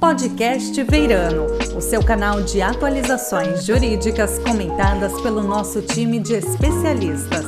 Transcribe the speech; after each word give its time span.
Podcast 0.00 0.82
Veirano, 0.84 1.44
o 1.76 1.80
seu 1.82 2.02
canal 2.02 2.42
de 2.42 2.62
atualizações 2.62 3.66
jurídicas 3.66 4.38
comentadas 4.38 5.12
pelo 5.20 5.42
nosso 5.42 5.82
time 5.82 6.18
de 6.18 6.32
especialistas. 6.36 7.44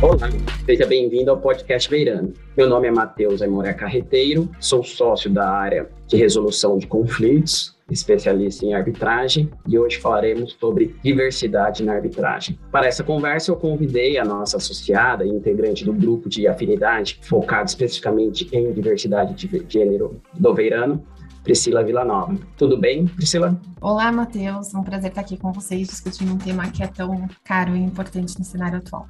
Olá, 0.00 0.30
seja 0.64 0.86
bem-vindo 0.86 1.30
ao 1.30 1.36
Podcast 1.36 1.90
Veirano. 1.90 2.32
Meu 2.56 2.66
nome 2.66 2.88
é 2.88 2.90
Matheus 2.90 3.42
Aimoré 3.42 3.74
Carreteiro, 3.74 4.48
sou 4.58 4.82
sócio 4.82 5.28
da 5.28 5.46
área 5.46 5.90
de 6.06 6.16
resolução 6.16 6.78
de 6.78 6.86
conflitos 6.86 7.75
especialista 7.90 8.64
em 8.64 8.74
arbitragem, 8.74 9.50
e 9.66 9.78
hoje 9.78 9.98
falaremos 9.98 10.56
sobre 10.58 10.94
diversidade 11.02 11.84
na 11.84 11.94
arbitragem. 11.94 12.58
Para 12.70 12.86
essa 12.86 13.04
conversa, 13.04 13.50
eu 13.50 13.56
convidei 13.56 14.18
a 14.18 14.24
nossa 14.24 14.56
associada 14.56 15.24
e 15.24 15.28
integrante 15.28 15.84
do 15.84 15.92
grupo 15.92 16.28
de 16.28 16.48
afinidade, 16.48 17.18
focado 17.22 17.68
especificamente 17.68 18.48
em 18.52 18.72
diversidade 18.72 19.34
de 19.34 19.66
gênero 19.68 20.20
do 20.34 20.54
Veirano, 20.54 21.04
Priscila 21.46 21.84
Villanova. 21.84 22.36
Tudo 22.56 22.76
bem, 22.76 23.06
Priscila? 23.06 23.56
Olá, 23.80 24.10
Matheus. 24.10 24.74
É 24.74 24.78
um 24.78 24.82
prazer 24.82 25.10
estar 25.10 25.20
aqui 25.20 25.36
com 25.36 25.52
vocês 25.52 25.86
discutindo 25.86 26.32
um 26.32 26.38
tema 26.38 26.68
que 26.70 26.82
é 26.82 26.88
tão 26.88 27.28
caro 27.44 27.76
e 27.76 27.78
importante 27.78 28.36
no 28.36 28.44
cenário 28.44 28.78
atual. 28.78 29.06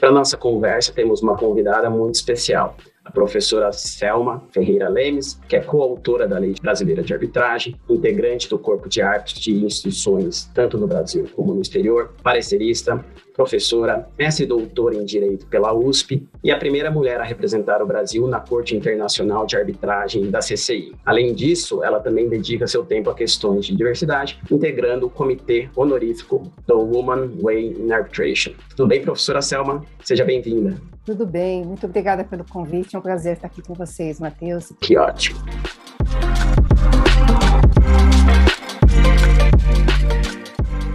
Para 0.00 0.10
nossa 0.10 0.36
conversa, 0.36 0.92
temos 0.92 1.22
uma 1.22 1.36
convidada 1.36 1.88
muito 1.88 2.16
especial, 2.16 2.76
a 3.06 3.10
professora 3.12 3.72
Selma 3.72 4.42
Ferreira 4.50 4.88
Lemes, 4.88 5.40
que 5.48 5.54
é 5.54 5.60
coautora 5.60 6.26
da 6.26 6.38
Lei 6.38 6.54
Brasileira 6.60 7.04
de 7.04 7.14
Arbitragem, 7.14 7.76
integrante 7.88 8.50
do 8.50 8.58
Corpo 8.58 8.88
de 8.88 9.00
Árbitros 9.00 9.38
de 9.40 9.64
instituições 9.64 10.50
tanto 10.52 10.76
no 10.76 10.88
Brasil 10.88 11.28
como 11.36 11.54
no 11.54 11.62
exterior, 11.62 12.12
parecerista, 12.20 13.04
professora, 13.36 14.08
mestre 14.18 14.44
e 14.44 14.48
doutora 14.48 14.94
em 14.94 15.04
Direito 15.04 15.46
pela 15.46 15.74
USP 15.74 16.26
e 16.42 16.50
a 16.50 16.56
primeira 16.56 16.90
mulher 16.90 17.20
a 17.20 17.24
representar 17.24 17.82
o 17.82 17.86
Brasil 17.86 18.26
na 18.26 18.40
Corte 18.40 18.74
Internacional 18.74 19.44
de 19.44 19.56
Arbitragem 19.56 20.30
da 20.30 20.38
CCI. 20.38 20.94
Além 21.04 21.34
disso, 21.34 21.84
ela 21.84 22.00
também 22.00 22.28
dedica 22.30 22.66
seu 22.66 22.82
tempo 22.82 23.10
a 23.10 23.14
questões 23.14 23.66
de 23.66 23.76
diversidade, 23.76 24.40
integrando 24.50 25.06
o 25.06 25.10
Comitê 25.10 25.68
Honorífico 25.76 26.50
do 26.66 26.78
Woman 26.78 27.28
Way 27.42 27.76
in 27.78 27.92
Arbitration. 27.92 28.52
Tudo 28.74 28.88
bem, 28.88 29.02
professora 29.02 29.42
Selma? 29.42 29.84
Seja 30.02 30.24
bem-vinda. 30.24 30.80
Tudo 31.04 31.26
bem, 31.26 31.62
muito 31.62 31.84
obrigada 31.84 32.24
pelo 32.24 32.44
convite. 32.44 32.96
É 32.96 32.98
um 32.98 33.02
prazer 33.02 33.34
estar 33.34 33.48
aqui 33.48 33.60
com 33.60 33.74
vocês, 33.74 34.18
Matheus. 34.18 34.72
Que 34.80 34.96
ótimo. 34.96 35.38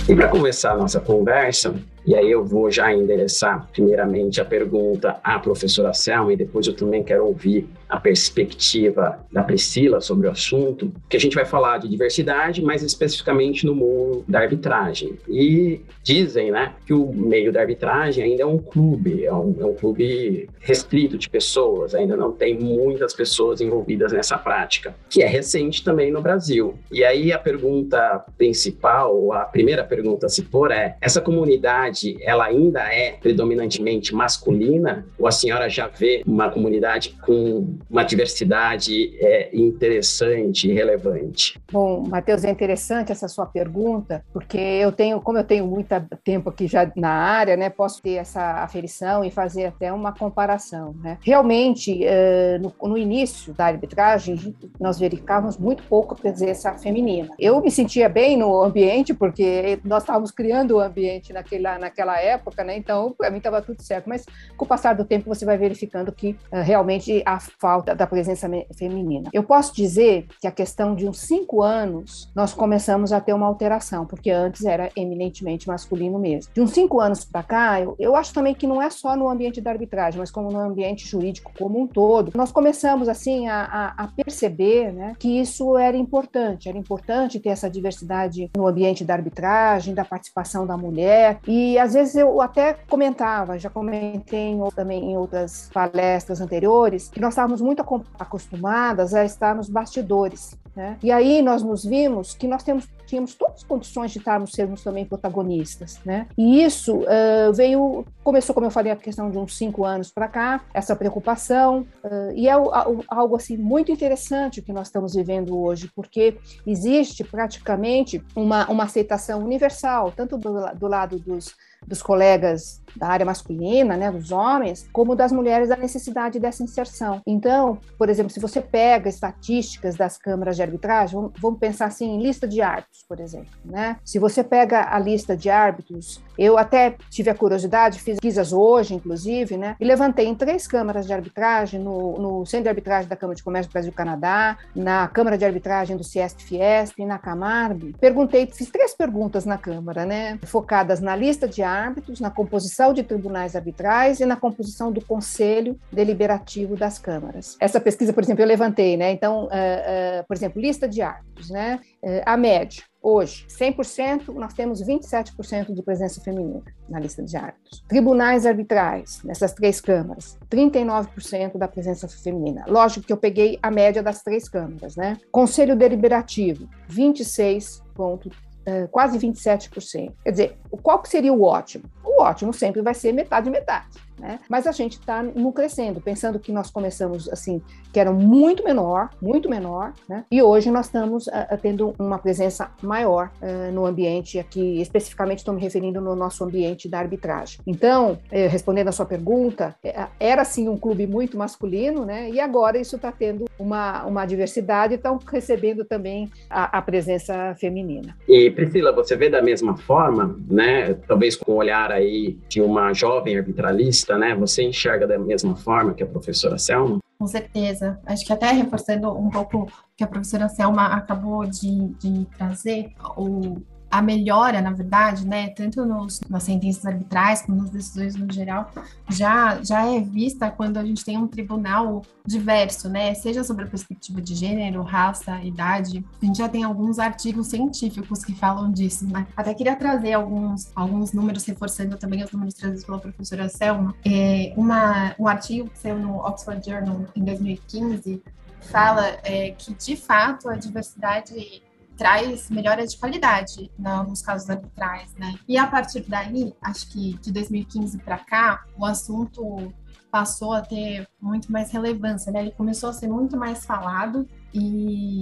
E 0.09 0.15
para 0.15 0.27
começar 0.27 0.73
a 0.73 0.77
nossa 0.77 0.99
conversa, 0.99 1.73
e 2.05 2.15
aí 2.15 2.31
eu 2.31 2.43
vou 2.43 2.71
já 2.71 2.93
endereçar 2.93 3.67
primeiramente 3.71 4.41
a 4.41 4.45
pergunta 4.45 5.17
à 5.23 5.37
professora 5.39 5.93
Selma 5.93 6.33
e 6.33 6.35
depois 6.35 6.65
eu 6.65 6.75
também 6.75 7.03
quero 7.03 7.25
ouvir 7.25 7.67
a 7.87 7.99
perspectiva 7.99 9.19
da 9.31 9.43
Priscila 9.43 9.99
sobre 9.99 10.27
o 10.27 10.31
assunto, 10.31 10.91
que 11.09 11.17
a 11.17 11.19
gente 11.19 11.35
vai 11.35 11.43
falar 11.43 11.77
de 11.77 11.89
diversidade, 11.89 12.61
mas 12.61 12.81
especificamente 12.83 13.65
no 13.65 13.75
mundo 13.75 14.23
da 14.27 14.39
arbitragem. 14.39 15.19
E 15.27 15.81
dizem, 16.01 16.51
né, 16.51 16.73
que 16.85 16.93
o 16.93 17.11
meio 17.11 17.51
da 17.51 17.59
arbitragem 17.59 18.23
ainda 18.23 18.43
é 18.43 18.45
um 18.45 18.57
clube, 18.57 19.25
é 19.25 19.33
um, 19.33 19.55
é 19.59 19.65
um 19.65 19.73
clube 19.73 20.49
restrito 20.59 21.17
de 21.17 21.29
pessoas, 21.29 21.93
ainda 21.93 22.15
não 22.15 22.31
tem 22.31 22.57
muitas 22.57 23.13
pessoas 23.13 23.59
envolvidas 23.59 24.13
nessa 24.13 24.37
prática, 24.37 24.95
que 25.09 25.21
é 25.21 25.27
recente 25.27 25.83
também 25.83 26.11
no 26.11 26.21
Brasil. 26.21 26.75
E 26.89 27.03
aí 27.03 27.33
a 27.33 27.39
pergunta 27.39 28.23
principal, 28.37 29.33
a 29.33 29.41
primeira 29.41 29.83
pergunta 29.83 30.27
a 30.27 30.29
se 30.29 30.43
pôr 30.43 30.71
é, 30.71 30.95
essa 31.01 31.19
comunidade 31.19 31.90
comunidade 31.91 32.17
ela 32.21 32.45
ainda 32.45 32.81
é 32.81 33.13
predominantemente 33.13 34.15
masculina 34.15 35.05
ou 35.19 35.27
a 35.27 35.31
senhora 35.31 35.69
já 35.69 35.87
vê 35.87 36.23
uma 36.25 36.49
comunidade 36.49 37.17
com 37.25 37.77
uma 37.89 38.03
diversidade 38.03 39.17
é, 39.19 39.49
interessante 39.53 40.69
e 40.69 40.73
relevante? 40.73 41.59
Bom, 41.71 42.03
Matheus, 42.07 42.43
é 42.43 42.49
interessante 42.49 43.11
essa 43.11 43.27
sua 43.27 43.45
pergunta, 43.45 44.23
porque 44.33 44.57
eu 44.57 44.91
tenho, 44.91 45.19
como 45.21 45.37
eu 45.37 45.43
tenho 45.43 45.65
muito 45.67 45.89
tempo 46.23 46.49
aqui 46.49 46.67
já 46.67 46.89
na 46.95 47.09
área, 47.09 47.57
né, 47.57 47.69
posso 47.69 48.01
ter 48.01 48.15
essa 48.15 48.63
aferição 48.63 49.23
e 49.23 49.31
fazer 49.31 49.65
até 49.65 49.91
uma 49.91 50.13
comparação. 50.13 50.95
Né? 51.01 51.17
Realmente, 51.21 52.03
eh, 52.03 52.59
no, 52.81 52.97
início 52.97 53.53
da 53.53 53.65
arbitragem, 53.65 54.55
nós 54.79 54.99
verificávamos 54.99 55.57
muito 55.57 55.83
pouco 55.83 56.15
presença 56.15 56.73
feminina. 56.73 57.29
Eu 57.39 57.61
me 57.61 57.71
sentia 57.71 58.07
bem 58.07 58.37
no 58.37 58.61
ambiente, 58.63 59.13
porque 59.13 59.79
nós 59.83 60.03
estávamos 60.03 60.31
criando 60.31 60.75
o 60.75 60.79
ambiente 60.79 61.33
naquele, 61.33 61.67
naquela 61.81 62.19
época, 62.21 62.63
né? 62.63 62.77
Então, 62.77 63.13
para 63.17 63.29
mim 63.29 63.37
estava 63.37 63.61
tudo 63.61 63.81
certo. 63.81 64.07
Mas 64.07 64.25
com 64.55 64.63
o 64.63 64.67
passar 64.67 64.95
do 64.95 65.03
tempo, 65.03 65.27
você 65.27 65.45
vai 65.45 65.57
verificando 65.57 66.11
que 66.11 66.37
uh, 66.51 66.61
realmente 66.61 67.21
há 67.25 67.39
falta 67.39 67.93
da 67.93 68.07
presença 68.07 68.49
feminina. 68.77 69.29
Eu 69.33 69.43
posso 69.43 69.75
dizer 69.75 70.27
que 70.39 70.47
a 70.47 70.51
questão 70.51 70.95
de 70.95 71.07
uns 71.07 71.19
cinco 71.19 71.61
anos, 71.61 72.31
nós 72.35 72.53
começamos 72.53 73.11
a 73.11 73.19
ter 73.19 73.33
uma 73.33 73.47
alteração, 73.47 74.05
porque 74.05 74.31
antes 74.31 74.63
era 74.63 74.89
eminentemente 74.95 75.67
masculino 75.67 76.17
mesmo. 76.19 76.51
De 76.53 76.61
uns 76.61 76.71
cinco 76.71 76.99
anos 76.99 77.25
para 77.25 77.43
cá, 77.43 77.81
eu, 77.81 77.95
eu 77.99 78.15
acho 78.15 78.33
também 78.33 78.53
que 78.53 78.67
não 78.67 78.81
é 78.81 78.89
só 78.89 79.15
no 79.15 79.29
ambiente 79.29 79.59
da 79.59 79.71
arbitragem, 79.71 80.19
mas 80.19 80.31
como 80.31 80.51
no 80.51 80.59
ambiente 80.59 81.07
jurídico 81.07 81.51
como 81.57 81.79
um 81.81 81.87
todo, 81.87 82.31
nós 82.35 82.51
começamos 82.51 83.09
assim 83.09 83.47
a, 83.47 83.63
a, 83.63 84.03
a 84.03 84.07
perceber 84.07 84.91
né, 84.91 85.15
que 85.19 85.39
isso 85.39 85.77
era 85.77 85.97
importante, 85.97 86.69
era 86.69 86.77
importante 86.77 87.39
ter 87.39 87.49
essa 87.49 87.69
diversidade 87.69 88.49
no 88.55 88.67
ambiente 88.67 89.03
da 89.03 89.13
arbitragem, 89.13 89.93
da 89.93 90.05
participação 90.05 90.65
da 90.65 90.77
mulher, 90.77 91.39
e 91.47 91.70
e 91.71 91.79
às 91.79 91.93
vezes 91.93 92.15
eu 92.15 92.41
até 92.41 92.73
comentava, 92.89 93.57
já 93.57 93.69
comentei 93.69 94.57
também 94.75 95.11
em 95.11 95.17
outras 95.17 95.69
palestras 95.73 96.41
anteriores, 96.41 97.07
que 97.07 97.19
nós 97.19 97.33
estávamos 97.33 97.61
muito 97.61 97.81
acostumadas 98.19 99.13
a 99.13 99.23
estar 99.23 99.55
nos 99.55 99.69
bastidores. 99.69 100.57
Né? 100.75 100.97
E 101.03 101.11
aí 101.11 101.41
nós 101.41 101.61
nos 101.63 101.83
vimos 101.83 102.33
que 102.33 102.47
nós 102.47 102.63
temos, 102.63 102.87
tínhamos 103.05 103.35
todas 103.35 103.57
as 103.57 103.63
condições 103.63 104.11
de 104.11 104.19
estarmos 104.19 104.51
sermos 104.51 104.81
também 104.81 105.05
protagonistas, 105.05 105.99
né? 106.05 106.27
E 106.37 106.63
isso 106.63 106.99
uh, 106.99 107.53
veio, 107.53 108.05
começou, 108.23 108.53
como 108.53 108.67
eu 108.67 108.71
falei, 108.71 108.91
a 108.91 108.95
questão 108.95 109.29
de 109.29 109.37
uns 109.37 109.57
cinco 109.57 109.83
anos 109.83 110.11
para 110.11 110.29
cá, 110.29 110.61
essa 110.73 110.95
preocupação, 110.95 111.85
uh, 112.05 112.31
e 112.33 112.47
é 112.47 112.53
algo 112.53 113.35
assim 113.35 113.57
muito 113.57 113.91
interessante 113.91 114.61
que 114.61 114.71
nós 114.71 114.87
estamos 114.87 115.13
vivendo 115.13 115.59
hoje, 115.59 115.91
porque 115.93 116.37
existe 116.65 117.21
praticamente 117.21 118.23
uma, 118.33 118.65
uma 118.71 118.85
aceitação 118.85 119.43
universal, 119.43 120.13
tanto 120.15 120.37
do, 120.37 120.73
do 120.73 120.87
lado 120.87 121.19
dos 121.19 121.53
dos 121.85 122.01
colegas 122.01 122.81
da 122.95 123.07
área 123.07 123.25
masculina, 123.25 123.95
né, 123.95 124.11
dos 124.11 124.31
homens, 124.31 124.87
como 124.91 125.15
das 125.15 125.31
mulheres 125.31 125.69
da 125.69 125.75
necessidade 125.75 126.39
dessa 126.39 126.63
inserção. 126.63 127.21
Então, 127.25 127.79
por 127.97 128.09
exemplo, 128.09 128.31
se 128.31 128.39
você 128.39 128.61
pega 128.61 129.09
estatísticas 129.09 129.95
das 129.95 130.17
câmaras 130.17 130.55
de 130.55 130.61
arbitragem, 130.61 131.31
vamos, 131.39 131.59
pensar 131.59 131.85
assim 131.85 132.15
em 132.15 132.21
lista 132.21 132.47
de 132.47 132.61
árbitros, 132.61 133.05
por 133.07 133.19
exemplo, 133.19 133.51
né? 133.63 133.97
Se 134.03 134.17
você 134.17 134.43
pega 134.43 134.93
a 134.93 134.99
lista 134.99 135.35
de 135.37 135.49
árbitros, 135.49 136.21
eu 136.37 136.57
até 136.57 136.95
tive 137.09 137.29
a 137.29 137.35
curiosidade, 137.35 137.99
fiz 137.99 138.15
pesquisas 138.15 138.51
hoje, 138.51 138.95
inclusive, 138.95 139.57
né, 139.57 139.75
e 139.79 139.85
levantei 139.85 140.27
em 140.27 140.35
três 140.35 140.67
câmaras 140.67 141.05
de 141.05 141.13
arbitragem, 141.13 141.79
no, 141.79 142.17
no 142.17 142.45
Centro 142.45 142.63
de 142.63 142.69
Arbitragem 142.69 143.09
da 143.09 143.15
Câmara 143.15 143.35
de 143.35 143.43
Comércio 143.43 143.69
do 143.69 143.73
Brasil-Canadá, 143.73 144.57
na 144.75 145.07
Câmara 145.07 145.37
de 145.37 145.45
Arbitragem 145.45 145.97
do 145.97 146.03
Ciesp-Fiesp 146.03 146.99
e 146.99 147.05
na 147.05 147.17
Camarb, 147.17 147.95
perguntei, 147.99 148.47
fiz 148.47 148.69
três 148.69 148.93
perguntas 148.93 149.45
na 149.45 149.57
Câmara, 149.57 150.05
né, 150.05 150.39
focadas 150.43 150.99
na 150.99 151.15
lista 151.15 151.47
de 151.47 151.61
árbitros, 151.71 152.19
na 152.19 152.29
composição 152.29 152.93
de 152.93 153.03
tribunais 153.03 153.55
arbitrais 153.55 154.19
e 154.19 154.25
na 154.25 154.35
composição 154.35 154.91
do 154.91 155.01
conselho 155.03 155.79
deliberativo 155.91 156.75
das 156.75 156.99
câmaras. 156.99 157.55
Essa 157.59 157.79
pesquisa, 157.79 158.13
por 158.13 158.23
exemplo, 158.23 158.43
eu 158.43 158.47
levantei, 158.47 158.97
né? 158.97 159.11
Então, 159.11 159.45
uh, 159.45 159.47
uh, 159.47 160.27
por 160.27 160.35
exemplo, 160.35 160.61
lista 160.61 160.87
de 160.87 161.01
árbitros, 161.01 161.49
né? 161.49 161.79
Uh, 162.03 162.21
a 162.25 162.35
média, 162.35 162.83
hoje, 163.01 163.45
100%, 163.47 164.33
nós 164.33 164.53
temos 164.53 164.81
27% 164.83 165.73
de 165.73 165.81
presença 165.81 166.21
feminina 166.21 166.63
na 166.89 166.99
lista 166.99 167.23
de 167.23 167.35
árbitros. 167.37 167.83
Tribunais 167.87 168.45
arbitrais, 168.45 169.21
nessas 169.23 169.53
três 169.53 169.79
câmaras, 169.79 170.37
39% 170.49 171.57
da 171.57 171.67
presença 171.67 172.07
feminina. 172.07 172.65
Lógico 172.67 173.05
que 173.05 173.13
eu 173.13 173.17
peguei 173.17 173.57
a 173.61 173.71
média 173.71 174.03
das 174.03 174.21
três 174.21 174.47
câmaras, 174.49 174.95
né? 174.95 175.17
Conselho 175.31 175.75
deliberativo, 175.75 176.69
26,3%. 176.89 178.31
Uh, 178.67 178.87
quase 178.89 179.17
27%. 179.17 180.13
Quer 180.23 180.31
dizer, 180.31 180.57
qual 180.83 180.99
que 181.01 181.09
seria 181.09 181.33
o 181.33 181.43
ótimo? 181.43 181.85
O 182.03 182.21
ótimo 182.21 182.53
sempre 182.53 182.81
vai 182.81 182.93
ser 182.93 183.11
metade 183.11 183.49
metade. 183.49 183.87
Né? 184.21 184.39
Mas 184.47 184.67
a 184.67 184.71
gente 184.71 184.99
está 184.99 185.23
no 185.23 185.51
crescendo, 185.51 185.99
pensando 185.99 186.39
que 186.39 186.51
nós 186.51 186.69
começamos 186.69 187.27
assim, 187.27 187.59
que 187.91 187.99
era 187.99 188.11
muito 188.11 188.63
menor, 188.63 189.09
muito 189.19 189.49
menor, 189.49 189.93
né? 190.07 190.23
e 190.31 190.43
hoje 190.43 190.69
nós 190.69 190.85
estamos 190.85 191.25
uh, 191.25 191.57
tendo 191.59 191.95
uma 191.97 192.19
presença 192.19 192.69
maior 192.83 193.31
uh, 193.41 193.71
no 193.71 193.83
ambiente 193.83 194.37
aqui, 194.37 194.79
especificamente 194.79 195.39
estou 195.39 195.55
me 195.55 195.59
referindo 195.59 195.99
no 195.99 196.15
nosso 196.15 196.43
ambiente 196.43 196.87
da 196.87 196.99
arbitragem. 196.99 197.59
Então, 197.65 198.19
respondendo 198.29 198.89
a 198.89 198.91
sua 198.91 199.05
pergunta, 199.05 199.75
era 200.19 200.43
sim 200.45 200.69
um 200.69 200.77
clube 200.77 201.07
muito 201.07 201.35
masculino, 201.37 202.05
né? 202.05 202.29
e 202.29 202.39
agora 202.39 202.77
isso 202.77 202.95
está 202.95 203.11
tendo 203.11 203.45
uma, 203.57 204.05
uma 204.05 204.25
diversidade, 204.25 204.95
estão 204.95 205.19
recebendo 205.31 205.83
também 205.83 206.29
a, 206.49 206.77
a, 206.77 206.81
presença 206.81 207.55
feminina. 207.55 208.15
E 208.27 208.51
Priscila, 208.51 208.91
você 208.91 209.15
vê 209.15 209.29
da 209.29 209.41
mesma 209.41 209.75
forma, 209.77 210.37
né? 210.47 210.93
talvez 211.07 211.35
com 211.35 211.53
o 211.53 211.55
olhar 211.55 211.91
aí 211.91 212.37
de 212.47 212.61
uma 212.61 212.93
jovem 212.93 213.37
arbitralista, 213.37 214.10
né? 214.17 214.35
Você 214.35 214.63
enxerga 214.63 215.07
da 215.07 215.17
mesma 215.17 215.55
forma 215.55 215.93
que 215.93 216.03
a 216.03 216.07
professora 216.07 216.57
Selma? 216.57 216.99
Com 217.19 217.27
certeza. 217.27 217.99
Acho 218.05 218.25
que 218.25 218.33
até 218.33 218.51
reforçando 218.51 219.11
um 219.11 219.29
pouco 219.29 219.63
o 219.63 219.67
que 219.95 220.03
a 220.03 220.07
professora 220.07 220.49
Selma 220.49 220.87
acabou 220.87 221.45
de, 221.45 221.89
de 221.99 222.25
trazer, 222.37 222.91
o, 223.15 223.61
a 223.91 224.01
melhora, 224.01 224.61
na 224.61 224.71
verdade, 224.71 225.27
né, 225.27 225.49
tanto 225.49 225.85
nos, 225.85 226.21
nas 226.29 226.43
sentenças 226.43 226.85
arbitrais 226.85 227.41
como 227.41 227.61
nas 227.61 227.69
decisões 227.69 228.15
no 228.15 228.31
geral, 228.31 228.71
já, 229.09 229.61
já 229.61 229.85
é 229.85 229.99
vista 229.99 230.49
quando 230.49 230.77
a 230.77 230.85
gente 230.85 231.03
tem 231.03 231.17
um 231.17 231.27
tribunal 231.27 232.01
diverso, 232.25 232.87
né, 232.87 233.13
seja 233.13 233.43
sobre 233.43 233.65
a 233.65 233.67
perspectiva 233.67 234.21
de 234.21 234.33
gênero, 234.33 234.81
raça, 234.81 235.41
idade. 235.43 236.05
A 236.21 236.25
gente 236.25 236.37
já 236.37 236.47
tem 236.47 236.63
alguns 236.63 236.99
artigos 236.99 237.47
científicos 237.47 238.23
que 238.23 238.33
falam 238.33 238.71
disso, 238.71 239.05
né. 239.05 239.27
Até 239.35 239.53
queria 239.53 239.75
trazer 239.75 240.13
alguns, 240.13 240.71
alguns 240.73 241.11
números, 241.11 241.43
reforçando 241.45 241.97
também 241.97 242.23
os 242.23 242.31
números 242.31 242.53
trazidos 242.53 242.85
pela 242.85 242.99
professora 242.99 243.49
Selma. 243.49 243.93
É, 244.05 244.53
uma, 244.55 245.13
um 245.19 245.27
artigo 245.27 245.69
que 245.69 245.77
saiu 245.77 245.99
no 245.99 246.17
Oxford 246.17 246.63
Journal 246.65 247.05
em 247.15 247.23
2015 247.23 248.23
fala 248.61 249.17
é, 249.23 249.51
que, 249.51 249.73
de 249.73 249.95
fato, 249.95 250.47
a 250.47 250.55
diversidade 250.55 251.63
traz 251.97 252.49
melhora 252.49 252.85
de 252.85 252.97
qualidade 252.97 253.71
né, 253.77 254.03
nos 254.07 254.21
casos 254.21 254.49
arbitrais, 254.49 255.13
né? 255.15 255.35
E 255.47 255.57
a 255.57 255.67
partir 255.67 256.03
daí, 256.07 256.53
acho 256.61 256.89
que 256.91 257.17
de 257.19 257.31
2015 257.31 257.97
para 257.99 258.17
cá, 258.17 258.63
o 258.77 258.85
assunto 258.85 259.73
passou 260.11 260.53
a 260.53 260.61
ter 260.61 261.07
muito 261.21 261.51
mais 261.51 261.71
relevância, 261.71 262.31
né? 262.31 262.41
Ele 262.41 262.51
começou 262.51 262.89
a 262.89 262.93
ser 262.93 263.07
muito 263.07 263.37
mais 263.37 263.65
falado 263.65 264.27
e 264.53 265.21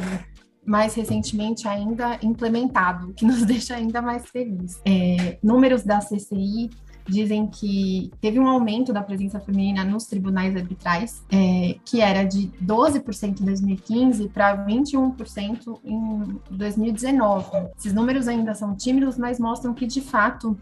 mais 0.65 0.93
recentemente 0.93 1.67
ainda 1.67 2.19
implementado, 2.21 3.09
o 3.09 3.13
que 3.13 3.25
nos 3.25 3.43
deixa 3.45 3.75
ainda 3.75 4.01
mais 4.01 4.27
felizes. 4.27 4.81
É, 4.85 5.37
números 5.43 5.83
da 5.83 5.99
CCI 5.99 6.69
dizem 7.09 7.47
que 7.47 8.11
teve 8.21 8.39
um 8.39 8.47
aumento 8.47 8.93
da 8.93 9.01
presença 9.01 9.39
feminina 9.39 9.83
nos 9.83 10.05
tribunais 10.05 10.55
arbitrais, 10.55 11.23
é, 11.31 11.75
que 11.83 12.01
era 12.01 12.23
de 12.23 12.51
12% 12.63 13.41
em 13.41 13.45
2015 13.45 14.29
para 14.29 14.65
21% 14.65 15.79
em 15.83 16.39
2019. 16.49 17.69
Esses 17.77 17.93
números 17.93 18.27
ainda 18.27 18.53
são 18.53 18.75
tímidos, 18.75 19.17
mas 19.17 19.39
mostram 19.39 19.73
que, 19.73 19.85
de 19.85 20.01
fato, 20.01 20.57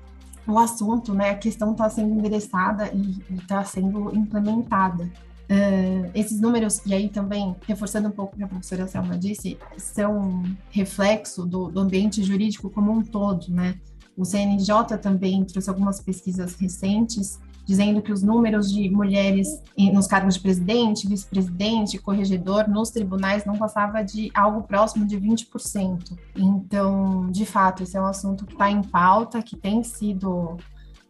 o 0.47 0.57
assunto, 0.57 1.13
né, 1.13 1.31
a 1.31 1.35
questão 1.35 1.71
está 1.71 1.89
sendo 1.89 2.13
endereçada 2.13 2.89
e 2.93 3.35
está 3.35 3.63
sendo 3.63 4.15
implementada. 4.15 5.09
Uh, 5.49 6.11
esses 6.13 6.41
números, 6.41 6.81
e 6.85 6.93
aí 6.93 7.07
também, 7.07 7.55
reforçando 7.65 8.09
um 8.09 8.11
pouco 8.11 8.35
o 8.35 8.37
que 8.37 8.43
a 8.43 8.47
professora 8.47 8.85
Selma 8.85 9.17
disse, 9.17 9.57
são 9.77 10.43
reflexo 10.71 11.45
do, 11.45 11.69
do 11.69 11.79
ambiente 11.79 12.21
jurídico 12.21 12.69
como 12.69 12.91
um 12.91 13.01
todo, 13.01 13.49
né? 13.49 13.79
O 14.17 14.25
CNJ 14.25 14.97
também 15.01 15.43
trouxe 15.45 15.69
algumas 15.69 16.01
pesquisas 16.01 16.55
recentes 16.55 17.39
dizendo 17.67 18.01
que 18.01 18.13
os 18.13 18.23
números 18.23 18.71
de 18.71 18.89
mulheres 18.89 19.61
nos 19.91 20.07
cargos 20.07 20.35
de 20.35 20.39
presidente, 20.39 21.05
vice-presidente, 21.05 21.97
corregedor 21.97 22.67
nos 22.69 22.89
tribunais 22.89 23.43
não 23.43 23.57
passava 23.57 24.01
de 24.01 24.31
algo 24.33 24.63
próximo 24.63 25.05
de 25.05 25.19
20%. 25.19 26.17
Então, 26.37 27.29
de 27.29 27.45
fato, 27.45 27.83
esse 27.83 27.97
é 27.97 28.01
um 28.01 28.05
assunto 28.05 28.45
que 28.45 28.53
está 28.53 28.71
em 28.71 28.81
pauta, 28.81 29.41
que 29.41 29.57
tem 29.57 29.83
sido 29.83 30.55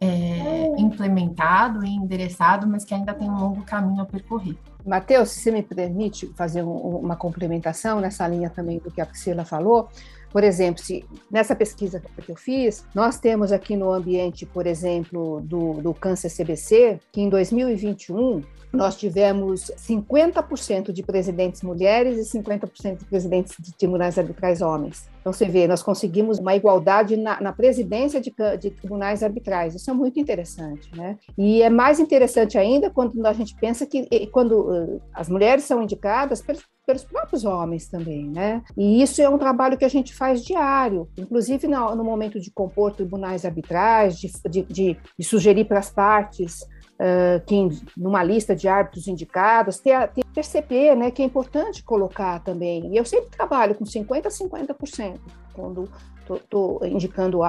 é, 0.00 0.74
implementado 0.76 1.84
e 1.84 1.90
endereçado, 1.90 2.66
mas 2.66 2.84
que 2.84 2.92
ainda 2.92 3.14
tem 3.14 3.30
um 3.30 3.38
longo 3.38 3.62
caminho 3.62 4.02
a 4.02 4.06
percorrer. 4.06 4.56
Matheus, 4.84 5.30
se 5.30 5.40
você 5.40 5.50
me 5.52 5.62
permite 5.62 6.26
fazer 6.34 6.64
um, 6.64 6.72
uma 6.72 7.14
complementação 7.14 8.00
nessa 8.00 8.26
linha 8.26 8.50
também 8.50 8.78
do 8.78 8.90
que 8.90 9.00
a 9.00 9.06
Priscila 9.06 9.44
falou, 9.44 9.88
por 10.32 10.44
exemplo, 10.44 10.82
se 10.82 11.04
nessa 11.30 11.54
pesquisa 11.54 12.02
que 12.24 12.30
eu 12.30 12.36
fiz, 12.36 12.84
nós 12.94 13.18
temos 13.18 13.52
aqui 13.52 13.76
no 13.76 13.92
ambiente, 13.92 14.44
por 14.44 14.66
exemplo, 14.66 15.40
do, 15.40 15.74
do 15.74 15.94
câncer 15.94 16.30
CBC, 16.30 17.00
que 17.12 17.20
em 17.20 17.28
2021 17.28 18.42
nós 18.72 18.96
tivemos 18.96 19.70
50% 19.76 20.92
de 20.92 21.02
presidentes 21.02 21.62
mulheres 21.62 22.18
e 22.18 22.38
50% 22.38 22.98
de 22.98 23.04
presidentes 23.04 23.54
de 23.58 23.72
tribunais 23.74 24.18
arbitrais 24.18 24.60
homens. 24.60 25.08
Então, 25.20 25.32
você 25.32 25.46
vê, 25.46 25.66
nós 25.66 25.82
conseguimos 25.82 26.38
uma 26.38 26.54
igualdade 26.54 27.16
na, 27.16 27.40
na 27.40 27.52
presidência 27.52 28.20
de, 28.20 28.34
de, 28.58 28.70
tribunais 28.70 29.22
arbitrais. 29.22 29.74
Isso 29.74 29.90
é 29.90 29.94
muito 29.94 30.18
interessante, 30.18 30.90
né? 30.96 31.18
E 31.36 31.62
é 31.62 31.68
mais 31.68 32.00
interessante 32.00 32.56
ainda 32.56 32.90
quando 32.90 33.26
a 33.26 33.32
gente 33.32 33.54
pensa 33.56 33.86
que 33.86 34.26
quando 34.28 34.52
uh, 34.52 35.02
as 35.12 35.28
mulheres 35.28 35.64
são 35.64 35.82
indicadas 35.82 36.40
pelos, 36.40 36.62
pelos 36.86 37.04
próprios 37.04 37.44
homens 37.44 37.88
também, 37.88 38.28
né? 38.28 38.62
E 38.76 39.02
isso 39.02 39.20
é 39.20 39.28
um 39.28 39.38
trabalho 39.38 39.76
que 39.76 39.84
a 39.84 39.90
gente 39.90 40.14
faz 40.14 40.42
diário, 40.42 41.08
inclusive 41.16 41.66
no, 41.66 41.94
no 41.94 42.04
momento 42.04 42.40
de 42.40 42.50
compor 42.50 42.92
tribunais 42.92 43.44
arbitrais, 43.44 44.18
de, 44.18 44.30
de, 44.48 44.62
de, 44.62 44.96
de 45.18 45.24
sugerir 45.24 45.66
para 45.66 45.78
as 45.78 45.90
partes 45.90 46.66
uh, 46.98 47.44
que 47.46 47.68
numa 47.96 48.22
lista 48.22 48.54
de 48.54 48.68
árbitros 48.68 49.08
indicados, 49.08 49.78
ter, 49.78 50.08
ter 50.08 50.24
perceber 50.34 50.94
né, 50.94 51.10
que 51.10 51.22
é 51.22 51.24
importante 51.24 51.82
colocar 51.82 52.40
também. 52.40 52.92
E 52.92 52.96
eu 52.96 53.04
sempre 53.04 53.30
trabalho 53.30 53.74
com 53.74 53.84
50% 53.84 54.26
a 54.26 54.30
50%, 54.30 55.18
quando 55.52 55.88
estou 56.36 56.80
indicando 56.84 57.40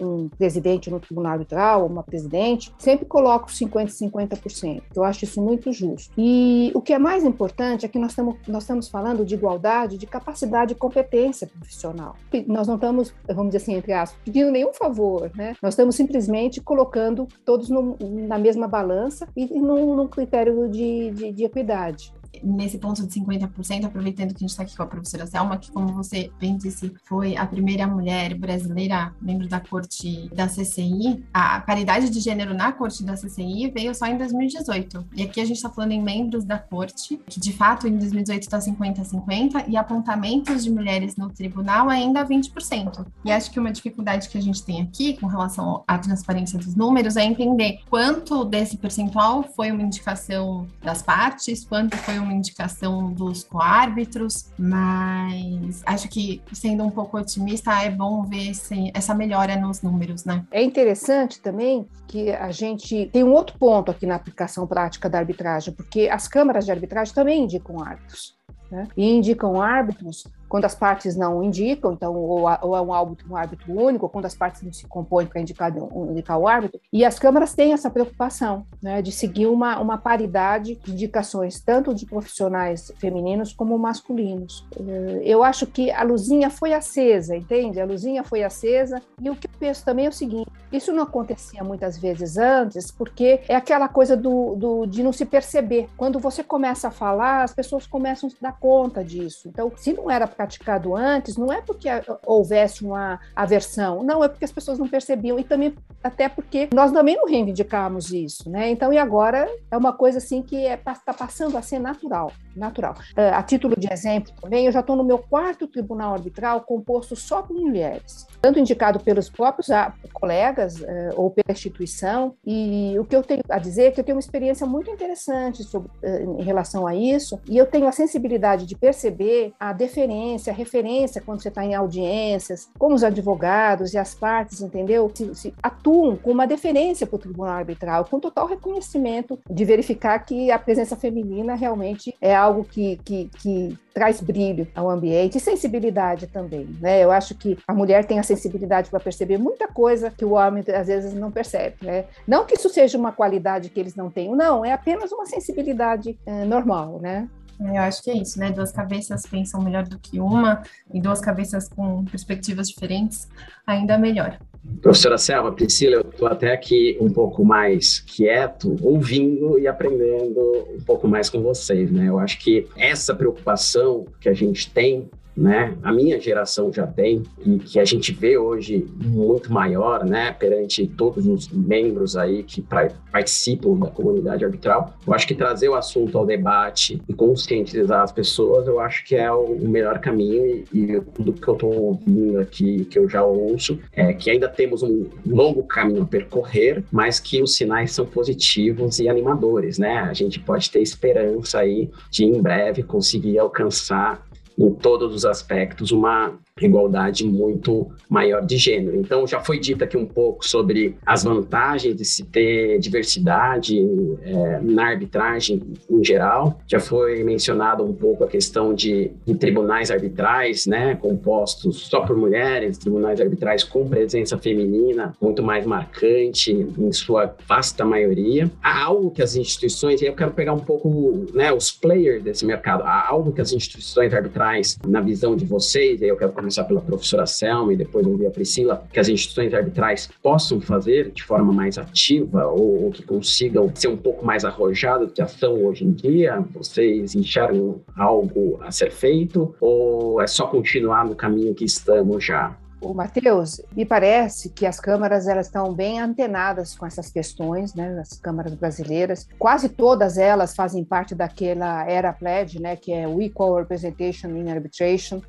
um, 0.00 0.28
presidente 0.28 0.90
no 0.90 1.00
tribunal 1.00 1.32
arbitral, 1.32 1.86
uma 1.86 2.02
presidente, 2.02 2.72
sempre 2.78 3.06
coloco 3.06 3.48
50% 3.48 3.88
e 3.88 4.10
50%. 4.10 4.82
Eu 4.94 5.04
acho 5.04 5.24
isso 5.24 5.40
muito 5.40 5.72
justo. 5.72 6.12
E 6.16 6.70
o 6.74 6.80
que 6.80 6.92
é 6.92 6.98
mais 6.98 7.24
importante 7.24 7.84
é 7.84 7.88
que 7.88 7.98
nós 7.98 8.12
estamos 8.12 8.34
nós 8.46 8.62
estamos 8.62 8.88
falando 8.88 9.24
de 9.24 9.34
igualdade, 9.34 9.96
de 9.96 10.06
capacidade 10.06 10.72
e 10.72 10.76
competência 10.76 11.46
profissional. 11.46 12.16
Nós 12.46 12.66
não 12.66 12.74
estamos, 12.74 13.14
vamos 13.28 13.46
dizer 13.46 13.58
assim, 13.58 13.74
entre 13.74 13.92
aspas, 13.92 14.18
pedindo 14.24 14.50
nenhum 14.50 14.72
favor, 14.72 15.30
né? 15.34 15.54
Nós 15.62 15.74
estamos 15.74 15.94
simplesmente 15.94 16.60
colocando 16.60 17.26
todos 17.44 17.68
no, 17.68 17.96
na 18.00 18.38
mesma 18.38 18.68
balança 18.68 19.28
e 19.36 19.46
num, 19.58 19.94
num 19.94 20.08
critério 20.08 20.68
de, 20.68 21.10
de, 21.10 21.32
de 21.32 21.44
equidade 21.44 22.12
nesse 22.42 22.78
ponto 22.78 23.06
de 23.06 23.20
50%, 23.20 23.84
aproveitando 23.84 24.30
que 24.30 24.36
a 24.36 24.40
gente 24.40 24.50
está 24.50 24.62
aqui 24.62 24.76
com 24.76 24.82
a 24.82 24.86
professora 24.86 25.26
Selma, 25.26 25.58
que, 25.58 25.70
como 25.70 25.88
você 25.88 26.30
bem 26.40 26.56
disse, 26.56 26.92
foi 27.04 27.36
a 27.36 27.46
primeira 27.46 27.86
mulher 27.86 28.34
brasileira 28.34 29.14
membro 29.20 29.48
da 29.48 29.60
corte 29.60 30.28
da 30.34 30.46
CCI, 30.46 31.24
a 31.32 31.60
paridade 31.60 32.10
de 32.10 32.20
gênero 32.20 32.54
na 32.54 32.72
corte 32.72 33.04
da 33.04 33.14
CCI 33.14 33.70
veio 33.70 33.94
só 33.94 34.06
em 34.06 34.16
2018. 34.16 35.06
E 35.14 35.22
aqui 35.22 35.40
a 35.40 35.44
gente 35.44 35.56
está 35.56 35.70
falando 35.70 35.92
em 35.92 36.02
membros 36.02 36.44
da 36.44 36.58
corte, 36.58 37.20
que 37.26 37.40
de 37.40 37.52
fato 37.52 37.86
em 37.86 37.96
2018 37.96 38.42
está 38.42 38.58
50-50, 38.58 39.64
e 39.68 39.76
apontamentos 39.76 40.64
de 40.64 40.70
mulheres 40.70 41.16
no 41.16 41.30
tribunal 41.30 41.88
ainda 41.88 42.24
20%. 42.24 43.06
E 43.24 43.32
acho 43.32 43.50
que 43.50 43.58
uma 43.58 43.72
dificuldade 43.72 44.28
que 44.28 44.38
a 44.38 44.42
gente 44.42 44.62
tem 44.62 44.82
aqui 44.82 45.16
com 45.18 45.26
relação 45.26 45.82
à 45.86 45.98
transparência 45.98 46.58
dos 46.58 46.74
números 46.74 47.16
é 47.16 47.24
entender 47.24 47.80
quanto 47.88 48.44
desse 48.44 48.76
percentual 48.76 49.42
foi 49.42 49.70
uma 49.70 49.82
indicação 49.82 50.66
das 50.82 51.02
partes, 51.02 51.64
quanto 51.64 51.96
foi 51.96 52.18
uma 52.18 52.23
indicação 52.32 53.12
dos 53.12 53.44
coárbitros, 53.44 54.50
mas 54.58 55.82
acho 55.84 56.08
que, 56.08 56.40
sendo 56.52 56.84
um 56.84 56.90
pouco 56.90 57.18
otimista, 57.18 57.72
é 57.82 57.90
bom 57.90 58.22
ver 58.22 58.52
essa 58.94 59.14
melhora 59.14 59.56
nos 59.56 59.82
números, 59.82 60.24
né? 60.24 60.44
É 60.50 60.62
interessante 60.62 61.40
também 61.40 61.86
que 62.06 62.30
a 62.30 62.50
gente 62.50 63.08
tem 63.12 63.24
um 63.24 63.32
outro 63.32 63.58
ponto 63.58 63.90
aqui 63.90 64.06
na 64.06 64.14
aplicação 64.14 64.66
prática 64.66 65.08
da 65.08 65.18
arbitragem, 65.18 65.74
porque 65.74 66.08
as 66.08 66.28
câmaras 66.28 66.64
de 66.64 66.70
arbitragem 66.70 67.14
também 67.14 67.42
indicam 67.44 67.82
árbitros. 67.82 68.34
Né? 68.70 68.88
E 68.96 69.10
indicam 69.10 69.60
árbitros 69.60 70.26
quando 70.48 70.64
as 70.64 70.74
partes 70.74 71.16
não 71.16 71.42
indicam, 71.42 71.92
então, 71.92 72.14
ou, 72.14 72.44
ou 72.62 72.76
é 72.76 72.80
um 72.80 72.92
árbitro, 72.92 73.26
um 73.30 73.36
árbitro 73.36 73.72
único, 73.72 74.06
ou 74.06 74.10
quando 74.10 74.26
as 74.26 74.34
partes 74.34 74.62
não 74.62 74.72
se 74.72 74.86
compõem 74.86 75.26
para 75.26 75.40
indicar, 75.40 75.72
indicar 76.10 76.38
o 76.38 76.46
árbitro. 76.46 76.80
E 76.92 77.04
as 77.04 77.18
câmaras 77.18 77.54
têm 77.54 77.72
essa 77.72 77.90
preocupação 77.90 78.66
né, 78.82 79.02
de 79.02 79.12
seguir 79.12 79.46
uma, 79.46 79.78
uma 79.78 79.98
paridade 79.98 80.76
de 80.76 80.92
indicações, 80.92 81.60
tanto 81.60 81.94
de 81.94 82.06
profissionais 82.06 82.92
femininos 82.98 83.52
como 83.52 83.78
masculinos. 83.78 84.66
Eh, 84.76 85.22
eu 85.24 85.42
acho 85.42 85.66
que 85.66 85.90
a 85.90 86.02
luzinha 86.02 86.50
foi 86.50 86.72
acesa, 86.72 87.36
entende? 87.36 87.80
A 87.80 87.84
luzinha 87.84 88.22
foi 88.22 88.42
acesa. 88.42 89.02
E 89.20 89.30
o 89.30 89.36
que 89.36 89.46
eu 89.46 89.50
penso 89.58 89.84
também 89.84 90.06
é 90.06 90.08
o 90.08 90.12
seguinte: 90.12 90.50
isso 90.72 90.92
não 90.92 91.04
acontecia 91.04 91.62
muitas 91.62 91.96
vezes 91.96 92.36
antes, 92.36 92.90
porque 92.90 93.40
é 93.48 93.54
aquela 93.54 93.88
coisa 93.88 94.16
do, 94.16 94.56
do, 94.56 94.86
de 94.86 95.02
não 95.02 95.12
se 95.12 95.24
perceber. 95.24 95.88
Quando 95.96 96.18
você 96.18 96.42
começa 96.42 96.88
a 96.88 96.90
falar, 96.90 97.44
as 97.44 97.54
pessoas 97.54 97.86
começam 97.86 98.26
a 98.28 98.30
se 98.30 98.40
dar 98.40 98.58
conta 98.58 99.04
disso. 99.04 99.48
Então, 99.48 99.70
se 99.76 99.92
não 99.92 100.10
era 100.10 100.26
praticado 100.34 100.94
antes, 100.96 101.36
não 101.36 101.52
é 101.52 101.60
porque 101.60 101.88
houvesse 102.26 102.84
uma 102.84 103.20
aversão, 103.34 104.02
não, 104.02 104.22
é 104.22 104.28
porque 104.28 104.44
as 104.44 104.52
pessoas 104.52 104.78
não 104.78 104.88
percebiam 104.88 105.38
e 105.38 105.44
também 105.44 105.74
até 106.02 106.28
porque 106.28 106.68
nós 106.74 106.92
também 106.92 107.16
não 107.16 107.26
reivindicamos 107.26 108.12
isso, 108.12 108.50
né? 108.50 108.70
Então, 108.70 108.92
e 108.92 108.98
agora 108.98 109.48
é 109.70 109.76
uma 109.76 109.92
coisa 109.92 110.18
assim 110.18 110.42
que 110.42 110.56
está 110.56 110.92
é, 110.92 110.96
tá 111.06 111.14
passando 111.14 111.56
a 111.56 111.62
ser 111.62 111.78
natural, 111.78 112.32
natural. 112.54 112.94
Uh, 113.16 113.34
a 113.34 113.42
título 113.42 113.74
de 113.78 113.90
exemplo 113.90 114.32
também, 114.40 114.66
eu 114.66 114.72
já 114.72 114.80
estou 114.80 114.96
no 114.96 115.04
meu 115.04 115.18
quarto 115.18 115.66
tribunal 115.66 116.14
arbitral 116.14 116.60
composto 116.60 117.16
só 117.16 117.42
por 117.42 117.56
mulheres, 117.56 118.26
tanto 118.40 118.58
indicado 118.58 119.00
pelos 119.00 119.30
próprios 119.30 119.70
ah, 119.70 119.94
colegas 120.12 120.80
uh, 120.80 120.86
ou 121.16 121.30
pela 121.30 121.52
instituição, 121.52 122.34
e 122.44 122.94
o 122.98 123.04
que 123.04 123.16
eu 123.16 123.22
tenho 123.22 123.42
a 123.48 123.58
dizer 123.58 123.84
é 123.84 123.90
que 123.90 124.00
eu 124.00 124.04
tenho 124.04 124.16
uma 124.16 124.20
experiência 124.20 124.66
muito 124.66 124.90
interessante 124.90 125.62
sobre, 125.64 125.90
em 126.02 126.42
relação 126.42 126.86
a 126.86 126.94
isso, 126.94 127.40
e 127.48 127.56
eu 127.56 127.66
tenho 127.66 127.86
a 127.86 127.92
sensibilidade 127.92 128.66
de 128.66 128.76
perceber 128.76 129.52
a 129.58 129.72
deferência 129.72 130.04
experiência, 130.24 130.52
referência 130.52 131.22
quando 131.24 131.42
você 131.42 131.48
está 131.48 131.64
em 131.64 131.74
audiências, 131.74 132.68
como 132.78 132.94
os 132.94 133.04
advogados 133.04 133.92
e 133.92 133.98
as 133.98 134.14
partes, 134.14 134.60
entendeu? 134.60 135.10
Se, 135.14 135.34
se 135.34 135.54
atuam 135.62 136.16
com 136.16 136.30
uma 136.30 136.46
deferência 136.46 137.06
para 137.06 137.16
o 137.16 137.18
tribunal 137.18 137.54
arbitral, 137.54 138.04
com 138.06 138.18
total 138.18 138.46
reconhecimento 138.46 139.38
de 139.48 139.64
verificar 139.64 140.18
que 140.20 140.50
a 140.50 140.58
presença 140.58 140.96
feminina 140.96 141.54
realmente 141.54 142.14
é 142.20 142.34
algo 142.34 142.64
que, 142.64 142.98
que, 143.04 143.30
que 143.40 143.78
traz 143.92 144.20
brilho 144.20 144.66
ao 144.74 144.90
ambiente 144.90 145.38
e 145.38 145.40
sensibilidade 145.40 146.26
também, 146.26 146.66
né? 146.80 147.02
Eu 147.02 147.12
acho 147.12 147.34
que 147.34 147.56
a 147.66 147.72
mulher 147.72 148.04
tem 148.04 148.18
a 148.18 148.22
sensibilidade 148.22 148.90
para 148.90 148.98
perceber 148.98 149.38
muita 149.38 149.68
coisa 149.68 150.10
que 150.10 150.24
o 150.24 150.32
homem 150.32 150.64
às 150.74 150.86
vezes 150.88 151.14
não 151.14 151.30
percebe, 151.30 151.76
né? 151.82 152.06
Não 152.26 152.44
que 152.44 152.54
isso 152.54 152.68
seja 152.68 152.98
uma 152.98 153.12
qualidade 153.12 153.68
que 153.68 153.78
eles 153.78 153.94
não 153.94 154.10
tenham, 154.10 154.34
não, 154.34 154.64
é 154.64 154.72
apenas 154.72 155.12
uma 155.12 155.26
sensibilidade 155.26 156.18
é, 156.26 156.44
normal, 156.44 156.98
né? 157.00 157.28
Eu 157.60 157.82
acho 157.82 158.02
que 158.02 158.10
é 158.10 158.16
isso, 158.16 158.38
né? 158.38 158.50
Duas 158.50 158.72
cabeças 158.72 159.26
pensam 159.26 159.62
melhor 159.62 159.84
do 159.84 159.98
que 159.98 160.20
uma, 160.20 160.62
e 160.92 161.00
duas 161.00 161.20
cabeças 161.20 161.68
com 161.68 162.04
perspectivas 162.04 162.68
diferentes, 162.68 163.28
ainda 163.66 163.96
melhor. 163.98 164.38
Professora 164.80 165.18
Selva, 165.18 165.52
Priscila, 165.52 165.96
eu 165.96 166.08
estou 166.08 166.26
até 166.26 166.52
aqui 166.52 166.96
um 167.00 167.10
pouco 167.10 167.44
mais 167.44 168.00
quieto, 168.00 168.76
ouvindo 168.82 169.58
e 169.58 169.68
aprendendo 169.68 170.40
um 170.74 170.80
pouco 170.84 171.06
mais 171.06 171.28
com 171.28 171.42
vocês, 171.42 171.90
né? 171.90 172.08
Eu 172.08 172.18
acho 172.18 172.38
que 172.38 172.66
essa 172.76 173.14
preocupação 173.14 174.06
que 174.20 174.28
a 174.28 174.32
gente 174.32 174.70
tem 174.70 175.10
né? 175.36 175.76
A 175.82 175.92
minha 175.92 176.20
geração 176.20 176.72
já 176.72 176.86
tem 176.86 177.22
e 177.44 177.58
que 177.58 177.78
a 177.78 177.84
gente 177.84 178.12
vê 178.12 178.38
hoje 178.38 178.86
muito 178.96 179.52
maior, 179.52 180.04
né? 180.04 180.32
Perante 180.32 180.86
todos 180.86 181.26
os 181.26 181.48
membros 181.48 182.16
aí 182.16 182.42
que 182.42 182.62
participam 182.62 183.76
da 183.76 183.88
comunidade 183.88 184.44
arbitral. 184.44 184.94
Eu 185.06 185.12
acho 185.14 185.26
que 185.26 185.34
trazer 185.34 185.68
o 185.68 185.74
assunto 185.74 186.16
ao 186.16 186.24
debate 186.24 187.00
e 187.08 187.12
conscientizar 187.12 188.02
as 188.02 188.12
pessoas, 188.12 188.66
eu 188.66 188.78
acho 188.78 189.04
que 189.04 189.16
é 189.16 189.30
o, 189.32 189.58
melhor 189.64 189.98
caminho 189.98 190.64
e, 190.72 190.78
e 190.80 191.00
tudo 191.00 191.32
que 191.32 191.48
eu 191.48 191.54
estou 191.54 191.74
ouvindo 191.74 192.38
aqui, 192.38 192.84
que 192.84 192.98
eu 192.98 193.08
já 193.08 193.24
ouço, 193.24 193.78
é 193.92 194.12
que 194.12 194.30
ainda 194.30 194.48
temos 194.48 194.82
um 194.82 195.06
longo 195.26 195.64
caminho 195.64 196.02
a 196.02 196.06
percorrer, 196.06 196.84
mas 196.92 197.18
que 197.18 197.42
os 197.42 197.56
sinais 197.56 197.92
são 197.92 198.06
positivos 198.06 198.98
e 198.98 199.08
animadores, 199.08 199.78
né? 199.78 199.98
A 199.98 200.12
gente 200.12 200.38
pode 200.38 200.70
ter 200.70 200.80
esperança 200.80 201.58
aí 201.58 201.90
de 202.10 202.24
em 202.24 202.40
breve 202.40 202.82
conseguir 202.82 203.38
alcançar 203.38 204.24
em 204.58 204.72
todos 204.74 205.14
os 205.14 205.24
aspectos 205.24 205.90
uma 205.90 206.38
igualdade 206.62 207.26
muito 207.26 207.90
maior 208.08 208.44
de 208.46 208.56
gênero. 208.56 208.96
Então, 208.96 209.26
já 209.26 209.40
foi 209.40 209.58
dito 209.58 209.82
aqui 209.82 209.96
um 209.96 210.06
pouco 210.06 210.46
sobre 210.46 210.96
as 211.04 211.24
vantagens 211.24 211.96
de 211.96 212.04
se 212.04 212.24
ter 212.24 212.78
diversidade 212.78 213.76
é, 214.22 214.60
na 214.62 214.86
arbitragem 214.86 215.60
em 215.90 216.04
geral. 216.04 216.60
Já 216.68 216.78
foi 216.78 217.24
mencionado 217.24 217.82
um 217.82 217.92
pouco 217.92 218.22
a 218.22 218.28
questão 218.28 218.72
de, 218.72 219.10
de, 219.26 219.34
tribunais 219.34 219.90
arbitrais, 219.90 220.64
né, 220.64 220.94
compostos 220.94 221.88
só 221.88 222.02
por 222.02 222.16
mulheres, 222.16 222.78
tribunais 222.78 223.20
arbitrais 223.20 223.64
com 223.64 223.88
presença 223.88 224.38
feminina 224.38 225.12
muito 225.20 225.42
mais 225.42 225.66
marcante 225.66 226.52
em 226.52 226.92
sua 226.92 227.34
vasta 227.48 227.84
maioria. 227.84 228.48
Há 228.62 228.84
algo 228.84 229.10
que 229.10 229.22
as 229.22 229.34
instituições, 229.34 230.00
e 230.00 230.06
eu 230.06 230.14
quero 230.14 230.30
pegar 230.30 230.52
um 230.52 230.60
pouco 230.60 231.26
né, 231.34 231.52
os 231.52 231.72
players 231.72 232.22
desse 232.22 232.46
mercado, 232.46 232.84
há 232.84 233.08
algo 233.08 233.32
que 233.32 233.40
as 233.40 233.52
instituições 233.52 234.14
arbitrais, 234.14 234.78
na 234.86 235.00
visão 235.00 235.34
de 235.34 235.44
vocês, 235.44 236.00
e 236.00 236.06
eu 236.06 236.16
quero 236.16 236.32
começar 236.44 236.64
pela 236.64 236.80
professora 236.80 237.26
Selma 237.26 237.72
e 237.72 237.76
depois 237.76 238.06
ouvir 238.06 238.26
a 238.26 238.30
Priscila, 238.30 238.84
que 238.92 239.00
as 239.00 239.08
instituições 239.08 239.54
arbitrais 239.54 240.10
possam 240.22 240.60
fazer 240.60 241.10
de 241.10 241.22
forma 241.22 241.52
mais 241.52 241.78
ativa 241.78 242.46
ou, 242.46 242.84
ou 242.84 242.90
que 242.90 243.02
consigam 243.02 243.70
ser 243.74 243.88
um 243.88 243.96
pouco 243.96 244.24
mais 244.24 244.44
arrojadas 244.44 245.12
de 245.12 245.22
ação 245.22 245.64
hoje 245.64 245.84
em 245.84 245.92
dia? 245.92 246.44
Vocês 246.52 247.14
enxergam 247.14 247.80
algo 247.96 248.60
a 248.62 248.70
ser 248.70 248.90
feito 248.90 249.54
ou 249.58 250.20
é 250.20 250.26
só 250.26 250.46
continuar 250.46 251.06
no 251.06 251.14
caminho 251.14 251.54
que 251.54 251.64
estamos 251.64 252.22
já? 252.22 252.54
o 252.84 252.92
Matheus, 252.92 253.62
me 253.74 253.84
parece 253.84 254.50
que 254.50 254.66
as 254.66 254.78
câmaras 254.78 255.26
elas 255.26 255.46
estão 255.46 255.72
bem 255.72 255.98
antenadas 255.98 256.76
com 256.76 256.86
essas 256.86 257.10
questões, 257.10 257.74
né, 257.74 257.98
as 257.98 258.18
câmaras 258.18 258.54
brasileiras. 258.54 259.26
Quase 259.38 259.68
todas 259.68 260.18
elas 260.18 260.54
fazem 260.54 260.84
parte 260.84 261.14
daquela 261.14 261.88
era 261.88 262.12
pledge, 262.12 262.60
né, 262.60 262.76
que 262.76 262.92
é 262.92 263.08
o 263.08 263.22
Equal 263.22 263.56
Representation 263.56 264.28
in 264.28 264.50
Arbitration, 264.50 265.22